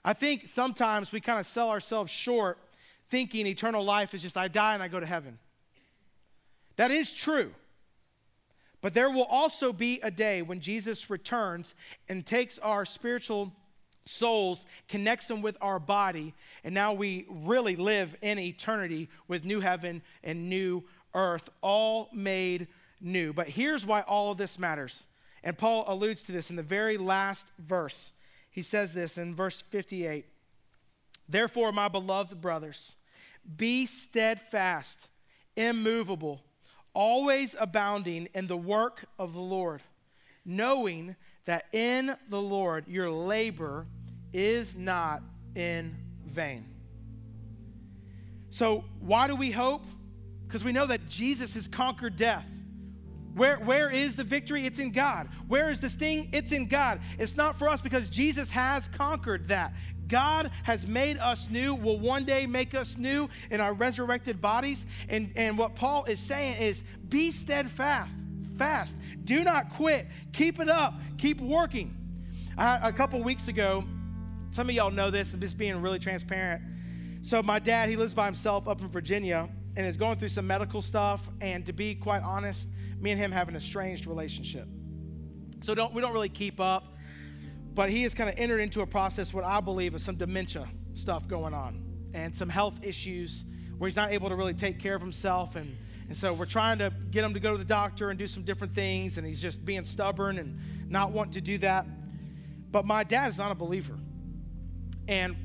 I 0.04 0.12
think 0.12 0.48
sometimes 0.48 1.10
we 1.10 1.22
kind 1.22 1.40
of 1.40 1.46
sell 1.46 1.70
ourselves 1.70 2.12
short 2.12 2.58
thinking 3.08 3.46
eternal 3.46 3.82
life 3.82 4.12
is 4.12 4.20
just 4.20 4.36
I 4.36 4.48
die 4.48 4.74
and 4.74 4.82
I 4.82 4.88
go 4.88 5.00
to 5.00 5.06
heaven. 5.06 5.38
That 6.76 6.90
is 6.90 7.10
true. 7.10 7.54
But 8.80 8.94
there 8.94 9.10
will 9.10 9.24
also 9.24 9.72
be 9.72 10.00
a 10.02 10.10
day 10.10 10.42
when 10.42 10.60
Jesus 10.60 11.10
returns 11.10 11.74
and 12.08 12.24
takes 12.24 12.58
our 12.58 12.84
spiritual 12.84 13.52
souls, 14.06 14.66
connects 14.88 15.26
them 15.26 15.42
with 15.42 15.56
our 15.60 15.78
body, 15.78 16.34
and 16.64 16.74
now 16.74 16.92
we 16.92 17.26
really 17.28 17.76
live 17.76 18.16
in 18.22 18.38
eternity 18.38 19.08
with 19.26 19.44
new 19.44 19.60
heaven 19.60 20.02
and 20.22 20.48
new 20.48 20.84
earth, 21.14 21.50
all 21.60 22.08
made 22.12 22.68
new. 23.00 23.32
But 23.32 23.48
here's 23.48 23.84
why 23.84 24.02
all 24.02 24.30
of 24.32 24.38
this 24.38 24.58
matters. 24.58 25.06
And 25.42 25.56
Paul 25.56 25.84
alludes 25.86 26.24
to 26.24 26.32
this 26.32 26.50
in 26.50 26.56
the 26.56 26.62
very 26.62 26.96
last 26.96 27.48
verse. 27.58 28.12
He 28.50 28.62
says 28.62 28.94
this 28.94 29.18
in 29.18 29.34
verse 29.34 29.62
58 29.70 30.26
Therefore, 31.28 31.72
my 31.72 31.88
beloved 31.88 32.40
brothers, 32.40 32.96
be 33.56 33.86
steadfast, 33.86 35.08
immovable 35.56 36.42
always 36.98 37.54
abounding 37.60 38.28
in 38.34 38.48
the 38.48 38.56
work 38.56 39.04
of 39.20 39.32
the 39.32 39.40
Lord, 39.40 39.80
knowing 40.44 41.14
that 41.44 41.66
in 41.72 42.16
the 42.28 42.42
Lord 42.42 42.88
your 42.88 43.08
labor 43.08 43.86
is 44.32 44.74
not 44.74 45.22
in 45.54 45.94
vain. 46.26 46.66
So, 48.50 48.84
why 48.98 49.28
do 49.28 49.36
we 49.36 49.52
hope? 49.52 49.84
Because 50.46 50.64
we 50.64 50.72
know 50.72 50.86
that 50.86 51.08
Jesus 51.08 51.54
has 51.54 51.68
conquered 51.68 52.16
death. 52.16 52.46
Where, 53.34 53.58
where 53.58 53.88
is 53.88 54.16
the 54.16 54.24
victory? 54.24 54.66
It's 54.66 54.80
in 54.80 54.90
God. 54.90 55.28
Where 55.46 55.70
is 55.70 55.78
the 55.78 55.90
sting? 55.90 56.30
It's 56.32 56.50
in 56.50 56.66
God. 56.66 57.00
It's 57.16 57.36
not 57.36 57.56
for 57.56 57.68
us 57.68 57.80
because 57.80 58.08
Jesus 58.08 58.50
has 58.50 58.88
conquered 58.88 59.46
that. 59.48 59.72
God 60.08 60.50
has 60.62 60.86
made 60.86 61.18
us 61.18 61.48
new, 61.50 61.74
will 61.74 61.98
one 61.98 62.24
day 62.24 62.46
make 62.46 62.74
us 62.74 62.96
new 62.96 63.28
in 63.50 63.60
our 63.60 63.74
resurrected 63.74 64.40
bodies. 64.40 64.86
And, 65.08 65.32
and 65.36 65.56
what 65.58 65.74
Paul 65.74 66.04
is 66.04 66.18
saying 66.18 66.62
is 66.62 66.82
be 67.08 67.30
steadfast, 67.30 68.14
fast. 68.56 68.96
Do 69.24 69.44
not 69.44 69.70
quit. 69.70 70.08
Keep 70.32 70.60
it 70.60 70.68
up. 70.68 70.94
Keep 71.18 71.40
working. 71.40 71.94
I, 72.56 72.88
a 72.88 72.92
couple 72.92 73.22
weeks 73.22 73.48
ago, 73.48 73.84
some 74.50 74.68
of 74.68 74.74
y'all 74.74 74.90
know 74.90 75.10
this, 75.10 75.32
I'm 75.34 75.40
just 75.40 75.58
being 75.58 75.80
really 75.80 75.98
transparent. 75.98 76.62
So, 77.22 77.42
my 77.42 77.58
dad, 77.58 77.88
he 77.88 77.96
lives 77.96 78.14
by 78.14 78.26
himself 78.26 78.66
up 78.66 78.80
in 78.80 78.88
Virginia 78.88 79.48
and 79.76 79.86
is 79.86 79.96
going 79.96 80.18
through 80.18 80.30
some 80.30 80.46
medical 80.46 80.80
stuff. 80.80 81.28
And 81.40 81.66
to 81.66 81.72
be 81.72 81.94
quite 81.94 82.22
honest, 82.22 82.68
me 83.00 83.10
and 83.10 83.20
him 83.20 83.30
have 83.32 83.48
an 83.48 83.56
estranged 83.56 84.06
relationship. 84.06 84.66
So, 85.60 85.74
don't, 85.74 85.92
we 85.92 86.00
don't 86.00 86.12
really 86.12 86.28
keep 86.28 86.60
up. 86.60 86.94
But 87.74 87.90
he 87.90 88.02
has 88.02 88.14
kind 88.14 88.28
of 88.28 88.38
entered 88.38 88.58
into 88.58 88.80
a 88.80 88.86
process, 88.86 89.32
what 89.32 89.44
I 89.44 89.60
believe 89.60 89.94
is 89.94 90.02
some 90.02 90.16
dementia 90.16 90.68
stuff 90.94 91.28
going 91.28 91.54
on 91.54 91.84
and 92.12 92.34
some 92.34 92.48
health 92.48 92.80
issues 92.82 93.44
where 93.78 93.86
he's 93.86 93.96
not 93.96 94.10
able 94.10 94.28
to 94.28 94.34
really 94.34 94.54
take 94.54 94.80
care 94.80 94.94
of 94.94 95.00
himself. 95.00 95.54
And, 95.54 95.76
and 96.08 96.16
so 96.16 96.32
we're 96.32 96.46
trying 96.46 96.78
to 96.78 96.92
get 97.10 97.22
him 97.24 97.34
to 97.34 97.40
go 97.40 97.52
to 97.52 97.58
the 97.58 97.64
doctor 97.64 98.10
and 98.10 98.18
do 98.18 98.26
some 98.26 98.42
different 98.42 98.74
things. 98.74 99.16
And 99.18 99.26
he's 99.26 99.40
just 99.40 99.64
being 99.64 99.84
stubborn 99.84 100.38
and 100.38 100.90
not 100.90 101.12
wanting 101.12 101.34
to 101.34 101.40
do 101.40 101.58
that. 101.58 101.86
But 102.70 102.84
my 102.84 103.04
dad 103.04 103.28
is 103.28 103.38
not 103.38 103.52
a 103.52 103.54
believer. 103.54 103.96
And 105.06 105.36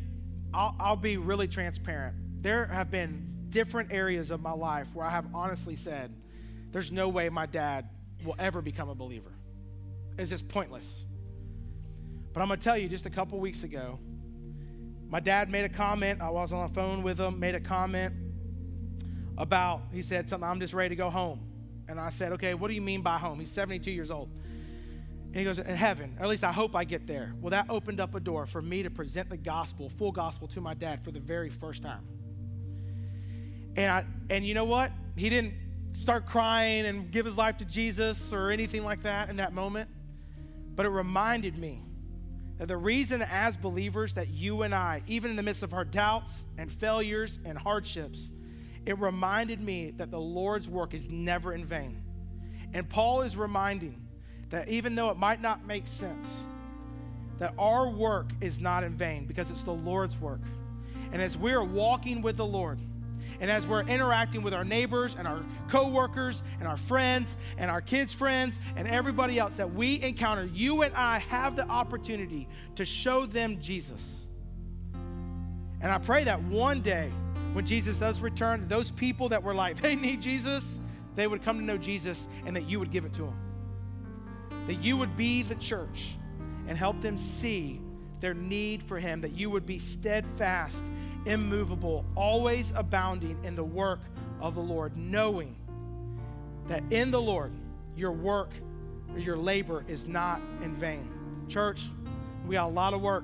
I'll, 0.54 0.76
I'll 0.80 0.96
be 0.96 1.18
really 1.18 1.48
transparent. 1.48 2.16
There 2.42 2.66
have 2.66 2.90
been 2.90 3.48
different 3.50 3.92
areas 3.92 4.32
of 4.32 4.42
my 4.42 4.52
life 4.52 4.90
where 4.94 5.06
I 5.06 5.12
have 5.12 5.26
honestly 5.34 5.76
said, 5.76 6.14
there's 6.72 6.92
no 6.92 7.08
way 7.08 7.30
my 7.30 7.46
dad 7.46 7.88
will 8.26 8.36
ever 8.40 8.62
become 8.62 8.90
a 8.90 8.96
believer. 8.96 9.32
It's 10.18 10.32
just 10.32 10.48
pointless. 10.48 11.03
But 12.34 12.42
I'm 12.42 12.48
going 12.48 12.60
to 12.60 12.64
tell 12.64 12.78
you, 12.78 12.90
just 12.90 13.06
a 13.06 13.10
couple 13.10 13.40
weeks 13.40 13.64
ago, 13.64 14.00
my 15.08 15.20
dad 15.20 15.50
made 15.50 15.66
a 15.66 15.70
comment. 15.70 16.22
I 16.22 16.30
was 16.30 16.52
on 16.52 16.68
the 16.68 16.74
phone 16.74 17.04
with 17.04 17.20
him, 17.20 17.40
made 17.40 17.54
a 17.54 17.60
comment 17.60 18.16
about, 19.38 19.84
he 19.92 20.02
said 20.02 20.28
something, 20.28 20.48
I'm 20.48 20.60
just 20.60 20.74
ready 20.74 20.90
to 20.90 20.96
go 20.96 21.10
home. 21.10 21.40
And 21.88 22.00
I 22.00 22.10
said, 22.10 22.32
okay, 22.34 22.56
what 22.56 22.70
do 22.70 22.74
you 22.74 22.82
mean 22.82 23.02
by 23.02 23.18
home? 23.18 23.40
He's 23.40 23.52
72 23.52 23.92
years 23.92 24.10
old. 24.10 24.30
And 25.28 25.36
he 25.36 25.44
goes, 25.44 25.60
in 25.60 25.66
heaven, 25.66 26.16
or 26.20 26.24
at 26.24 26.30
least 26.30 26.44
I 26.44 26.52
hope 26.52 26.76
I 26.76 26.84
get 26.84 27.06
there. 27.06 27.34
Well, 27.40 27.52
that 27.52 27.68
opened 27.70 28.00
up 28.00 28.16
a 28.16 28.20
door 28.20 28.46
for 28.46 28.62
me 28.62 28.84
to 28.84 28.90
present 28.90 29.30
the 29.30 29.38
gospel, 29.38 29.90
full 29.90 30.12
gospel, 30.12 30.48
to 30.50 30.62
my 30.62 30.74
dad 30.74 31.04
for 31.04 31.12
the 31.12 31.20
very 31.20 31.50
first 31.50 31.84
time. 31.84 32.08
And 33.76 33.92
I, 33.92 34.06
and 34.30 34.46
you 34.46 34.54
know 34.54 34.66
what? 34.66 34.92
He 35.16 35.30
didn't 35.30 35.54
start 35.94 36.26
crying 36.26 36.86
and 36.86 37.12
give 37.12 37.26
his 37.26 37.38
life 37.38 37.58
to 37.58 37.66
Jesus 37.66 38.32
or 38.34 38.52
anything 38.52 38.84
like 38.84 39.04
that 39.04 39.30
in 39.30 39.38
that 39.38 39.54
moment. 39.54 39.90
But 40.76 40.86
it 40.86 40.90
reminded 40.90 41.58
me 41.58 41.84
that 42.58 42.68
the 42.68 42.78
reason, 42.78 43.22
as 43.22 43.58
believers, 43.58 44.14
that 44.14 44.30
you 44.30 44.62
and 44.62 44.74
I, 44.74 45.02
even 45.08 45.32
in 45.32 45.38
the 45.38 45.44
midst 45.44 45.64
of 45.64 45.74
our 45.74 45.86
doubts 45.86 46.46
and 46.58 46.72
failures 46.72 47.40
and 47.46 47.58
hardships, 47.58 48.32
it 48.86 49.00
reminded 49.00 49.62
me 49.62 49.92
that 49.98 50.12
the 50.12 50.20
Lord's 50.20 50.70
work 50.70 50.94
is 50.94 51.10
never 51.10 51.54
in 51.54 51.66
vain. 51.66 52.04
And 52.74 52.88
Paul 52.88 53.22
is 53.22 53.38
reminding 53.38 54.02
that 54.50 54.68
even 54.68 54.96
though 54.96 55.10
it 55.10 55.18
might 55.18 55.42
not 55.42 55.66
make 55.66 55.88
sense, 55.88 56.44
that 57.40 57.54
our 57.58 57.90
work 57.90 58.32
is 58.42 58.60
not 58.60 58.84
in 58.84 58.96
vain 58.96 59.26
because 59.26 59.50
it's 59.50 59.64
the 59.64 59.72
Lord's 59.72 60.16
work. 60.20 60.42
And 61.12 61.22
as 61.22 61.38
we 61.38 61.54
are 61.54 61.64
walking 61.64 62.22
with 62.22 62.38
the 62.38 62.46
Lord, 62.46 62.80
And 63.40 63.50
as 63.50 63.68
we're 63.68 63.84
interacting 63.84 64.42
with 64.42 64.54
our 64.54 64.64
neighbors 64.64 65.16
and 65.18 65.28
our 65.28 65.44
coworkers 65.68 66.44
and 66.60 66.68
our 66.68 66.78
friends 66.78 67.36
and 67.58 67.70
our 67.70 67.82
kids' 67.82 68.14
friends 68.14 68.60
and 68.76 68.88
everybody 68.88 69.40
else 69.40 69.56
that 69.56 69.74
we 69.74 70.02
encounter, 70.02 70.46
you 70.46 70.84
and 70.84 70.94
I 70.96 71.20
have 71.20 71.56
the 71.56 71.68
opportunity 71.68 72.48
to 72.76 72.86
show 72.86 73.26
them 73.26 73.60
Jesus. 73.62 74.28
And 75.82 75.92
I 75.92 75.98
pray 75.98 76.24
that 76.24 76.42
one 76.44 76.82
day 76.82 77.12
when 77.54 77.66
Jesus 77.66 78.00
does 78.00 78.20
return, 78.20 78.68
those 78.68 78.92
people 78.92 79.30
that 79.30 79.44
were 79.44 79.54
like, 79.54 79.82
they 79.82 79.96
need 79.96 80.22
Jesus, 80.22 80.80
they 81.16 81.28
would 81.28 81.44
come 81.44 81.60
to 81.60 81.64
know 81.64 81.78
Jesus 81.78 82.28
and 82.46 82.56
that 82.56 82.70
you 82.70 82.80
would 82.80 82.92
give 82.92 83.06
it 83.06 83.14
to 83.14 83.24
them. 83.24 83.38
That 84.68 84.82
you 84.82 84.98
would 84.98 85.16
be 85.16 85.44
the 85.44 85.56
church 85.56 86.16
and 86.68 86.78
help 86.78 87.02
them 87.02 87.18
see 87.18 87.82
their 88.22 88.34
need 88.34 88.82
for 88.82 88.98
Him, 89.00 89.22
that 89.22 89.34
you 89.34 89.50
would 89.50 89.66
be 89.66 89.78
steadfast, 89.78 90.84
immovable, 91.26 92.06
always 92.16 92.72
abounding 92.76 93.38
in 93.44 93.56
the 93.56 93.64
work 93.64 94.00
of 94.40 94.56
the 94.56 94.62
Lord, 94.62 94.98
knowing 94.98 95.56
that 96.68 96.84
in 96.92 97.12
the 97.12 97.22
Lord, 97.22 97.54
your 97.96 98.12
work 98.12 98.52
or 99.14 99.20
your 99.20 99.38
labor 99.38 99.86
is 99.88 100.08
not 100.08 100.42
in 100.62 100.76
vain. 100.76 101.10
Church, 101.48 101.84
we 102.48 102.56
got 102.56 102.68
a 102.68 102.74
lot 102.74 102.94
of 102.94 103.02
work. 103.02 103.24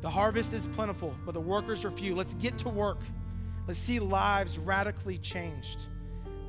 The 0.00 0.10
harvest 0.10 0.52
is 0.52 0.66
plentiful, 0.66 1.14
but 1.24 1.34
the 1.34 1.40
workers 1.40 1.84
are 1.84 1.90
few. 1.90 2.14
Let's 2.14 2.34
get 2.34 2.56
to 2.58 2.68
work. 2.68 3.00
Let's 3.66 3.80
see 3.80 3.98
lives 3.98 4.58
radically 4.58 5.18
changed. 5.18 5.86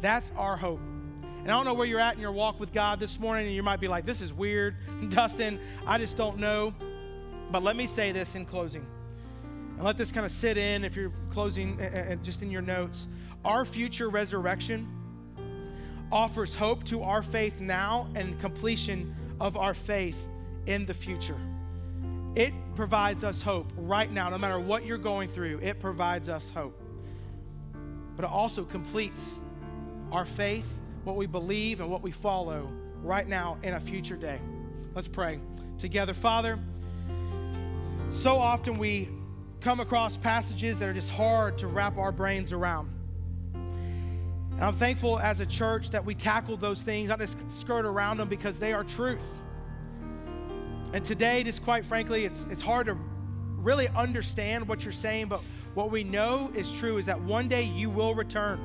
That's 0.01 0.31
our 0.37 0.55
hope. 0.55 0.79
And 0.79 1.49
I 1.49 1.55
don't 1.55 1.65
know 1.65 1.73
where 1.73 1.87
you're 1.87 1.99
at 1.99 2.15
in 2.15 2.21
your 2.21 2.31
walk 2.31 2.59
with 2.59 2.71
God 2.71 2.99
this 2.99 3.19
morning, 3.19 3.47
and 3.47 3.55
you 3.55 3.63
might 3.63 3.79
be 3.79 3.87
like, 3.87 4.05
this 4.05 4.21
is 4.21 4.31
weird. 4.33 4.75
Dustin, 5.09 5.59
I 5.87 5.97
just 5.97 6.15
don't 6.15 6.37
know. 6.37 6.73
But 7.51 7.63
let 7.63 7.75
me 7.75 7.87
say 7.87 8.11
this 8.11 8.35
in 8.35 8.45
closing, 8.45 8.85
and 9.79 9.85
let 9.85 9.95
this 9.95 10.11
kind 10.11 10.25
of 10.25 10.31
sit 10.33 10.57
in 10.57 10.83
if 10.83 10.97
you're 10.97 11.13
closing 11.31 11.79
and 11.79 12.21
just 12.21 12.41
in 12.41 12.51
your 12.51 12.61
notes. 12.61 13.07
Our 13.45 13.63
future 13.63 14.09
resurrection 14.09 14.89
offers 16.11 16.53
hope 16.53 16.83
to 16.83 17.01
our 17.01 17.21
faith 17.21 17.61
now 17.61 18.09
and 18.13 18.37
completion 18.41 19.15
of 19.39 19.55
our 19.55 19.73
faith 19.73 20.27
in 20.65 20.85
the 20.85 20.93
future. 20.93 21.37
It 22.35 22.53
provides 22.75 23.23
us 23.23 23.41
hope 23.41 23.71
right 23.77 24.11
now, 24.11 24.29
no 24.29 24.37
matter 24.37 24.59
what 24.59 24.85
you're 24.85 24.97
going 24.97 25.29
through, 25.29 25.59
it 25.59 25.79
provides 25.79 26.27
us 26.27 26.49
hope. 26.49 26.77
But 28.17 28.25
it 28.25 28.31
also 28.31 28.65
completes 28.65 29.39
our 30.11 30.25
faith, 30.25 30.77
what 31.05 31.15
we 31.15 31.25
believe, 31.25 31.79
and 31.79 31.89
what 31.89 32.01
we 32.01 32.11
follow 32.11 32.69
right 33.01 33.29
now 33.29 33.57
in 33.63 33.75
a 33.75 33.79
future 33.79 34.17
day. 34.17 34.41
Let's 34.93 35.07
pray 35.07 35.39
together. 35.77 36.13
Father, 36.13 36.59
so 38.09 38.35
often 38.35 38.73
we 38.73 39.07
come 39.61 39.79
across 39.79 40.15
passages 40.15 40.79
that 40.79 40.87
are 40.87 40.93
just 40.93 41.09
hard 41.09 41.57
to 41.57 41.67
wrap 41.67 41.97
our 41.97 42.11
brains 42.11 42.53
around. 42.53 42.89
And 43.53 44.63
I'm 44.63 44.73
thankful 44.73 45.19
as 45.19 45.39
a 45.39 45.45
church 45.45 45.89
that 45.91 46.03
we 46.03 46.15
tackle 46.15 46.57
those 46.57 46.81
things, 46.81 47.09
not 47.09 47.19
just 47.19 47.37
skirt 47.49 47.85
around 47.85 48.17
them 48.17 48.29
because 48.29 48.57
they 48.57 48.73
are 48.73 48.83
truth. 48.83 49.23
And 50.93 51.03
today, 51.03 51.43
just 51.43 51.63
quite 51.63 51.85
frankly, 51.85 52.25
it's, 52.25 52.45
it's 52.49 52.61
hard 52.61 52.87
to 52.87 52.97
really 53.57 53.87
understand 53.89 54.67
what 54.67 54.83
you're 54.83 54.91
saying, 54.91 55.27
but 55.27 55.41
what 55.73 55.91
we 55.91 56.03
know 56.03 56.51
is 56.55 56.71
true 56.71 56.97
is 56.97 57.05
that 57.05 57.21
one 57.21 57.47
day 57.47 57.63
you 57.63 57.89
will 57.89 58.15
return. 58.15 58.59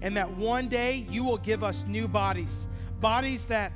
And 0.00 0.16
that 0.16 0.36
one 0.36 0.68
day 0.68 1.06
you 1.10 1.22
will 1.24 1.38
give 1.38 1.62
us 1.62 1.84
new 1.86 2.08
bodies, 2.08 2.66
bodies 3.00 3.44
that 3.46 3.72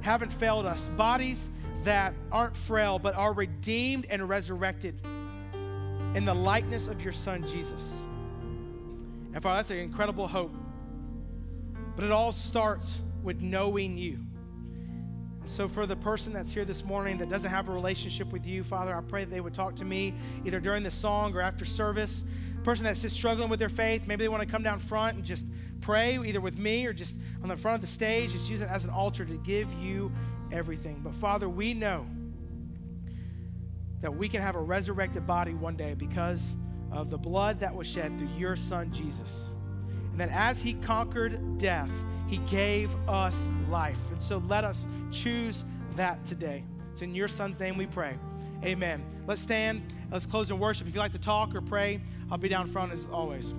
haven't 0.00 0.32
failed 0.32 0.66
us, 0.66 0.88
bodies 0.96 1.50
that 1.84 2.14
aren't 2.32 2.56
frail, 2.56 2.98
but 2.98 3.14
are 3.16 3.34
redeemed 3.34 4.06
and 4.08 4.26
resurrected 4.28 5.00
in 6.16 6.24
the 6.24 6.34
likeness 6.34 6.88
of 6.88 7.02
your 7.02 7.12
Son, 7.12 7.46
Jesus. 7.46 7.92
And 9.34 9.42
Father, 9.42 9.58
that's 9.58 9.70
an 9.70 9.76
incredible 9.76 10.26
hope. 10.26 10.50
But 11.94 12.06
it 12.06 12.10
all 12.10 12.32
starts 12.32 13.02
with 13.22 13.42
knowing 13.42 13.98
you. 13.98 14.18
And 15.42 15.50
so, 15.50 15.68
for 15.68 15.84
the 15.84 15.94
person 15.94 16.32
that's 16.32 16.50
here 16.50 16.64
this 16.64 16.82
morning 16.82 17.18
that 17.18 17.28
doesn't 17.28 17.50
have 17.50 17.68
a 17.68 17.72
relationship 17.72 18.32
with 18.32 18.46
you, 18.46 18.64
Father, 18.64 18.96
I 18.96 19.02
pray 19.02 19.24
that 19.24 19.30
they 19.30 19.42
would 19.42 19.52
talk 19.52 19.76
to 19.76 19.84
me 19.84 20.14
either 20.46 20.58
during 20.58 20.82
the 20.82 20.90
song 20.90 21.34
or 21.34 21.42
after 21.42 21.66
service. 21.66 22.24
person 22.64 22.84
that's 22.84 23.02
just 23.02 23.14
struggling 23.14 23.50
with 23.50 23.60
their 23.60 23.68
faith, 23.68 24.06
maybe 24.06 24.24
they 24.24 24.30
want 24.30 24.42
to 24.42 24.48
come 24.48 24.62
down 24.62 24.78
front 24.78 25.18
and 25.18 25.24
just 25.24 25.46
pray 25.82 26.18
either 26.18 26.40
with 26.40 26.56
me 26.56 26.86
or 26.86 26.94
just 26.94 27.14
on 27.42 27.50
the 27.50 27.58
front 27.58 27.74
of 27.74 27.80
the 27.82 27.94
stage, 27.94 28.32
just 28.32 28.48
use 28.48 28.62
it 28.62 28.70
as 28.70 28.84
an 28.84 28.90
altar 28.90 29.26
to 29.26 29.36
give 29.36 29.70
you 29.74 30.10
everything. 30.50 31.02
But 31.04 31.14
Father, 31.14 31.46
we 31.46 31.74
know 31.74 32.06
that 34.06 34.12
we 34.12 34.28
can 34.28 34.40
have 34.40 34.54
a 34.54 34.60
resurrected 34.60 35.26
body 35.26 35.52
one 35.52 35.74
day 35.74 35.92
because 35.92 36.54
of 36.92 37.10
the 37.10 37.18
blood 37.18 37.58
that 37.58 37.74
was 37.74 37.88
shed 37.88 38.16
through 38.16 38.30
your 38.38 38.54
Son, 38.54 38.92
Jesus. 38.92 39.50
And 40.12 40.20
that 40.20 40.28
as 40.28 40.62
he 40.62 40.74
conquered 40.74 41.58
death, 41.58 41.90
he 42.28 42.36
gave 42.48 42.94
us 43.08 43.36
life. 43.68 43.98
And 44.12 44.22
so 44.22 44.40
let 44.46 44.62
us 44.62 44.86
choose 45.10 45.64
that 45.96 46.24
today. 46.24 46.62
It's 46.92 47.02
in 47.02 47.16
your 47.16 47.26
Son's 47.26 47.58
name 47.58 47.76
we 47.76 47.86
pray. 47.86 48.16
Amen. 48.64 49.04
Let's 49.26 49.42
stand. 49.42 49.92
Let's 50.12 50.24
close 50.24 50.52
in 50.52 50.60
worship. 50.60 50.86
If 50.86 50.94
you'd 50.94 51.00
like 51.00 51.10
to 51.10 51.18
talk 51.18 51.52
or 51.56 51.60
pray, 51.60 52.00
I'll 52.30 52.38
be 52.38 52.48
down 52.48 52.68
front 52.68 52.92
as 52.92 53.08
always. 53.12 53.54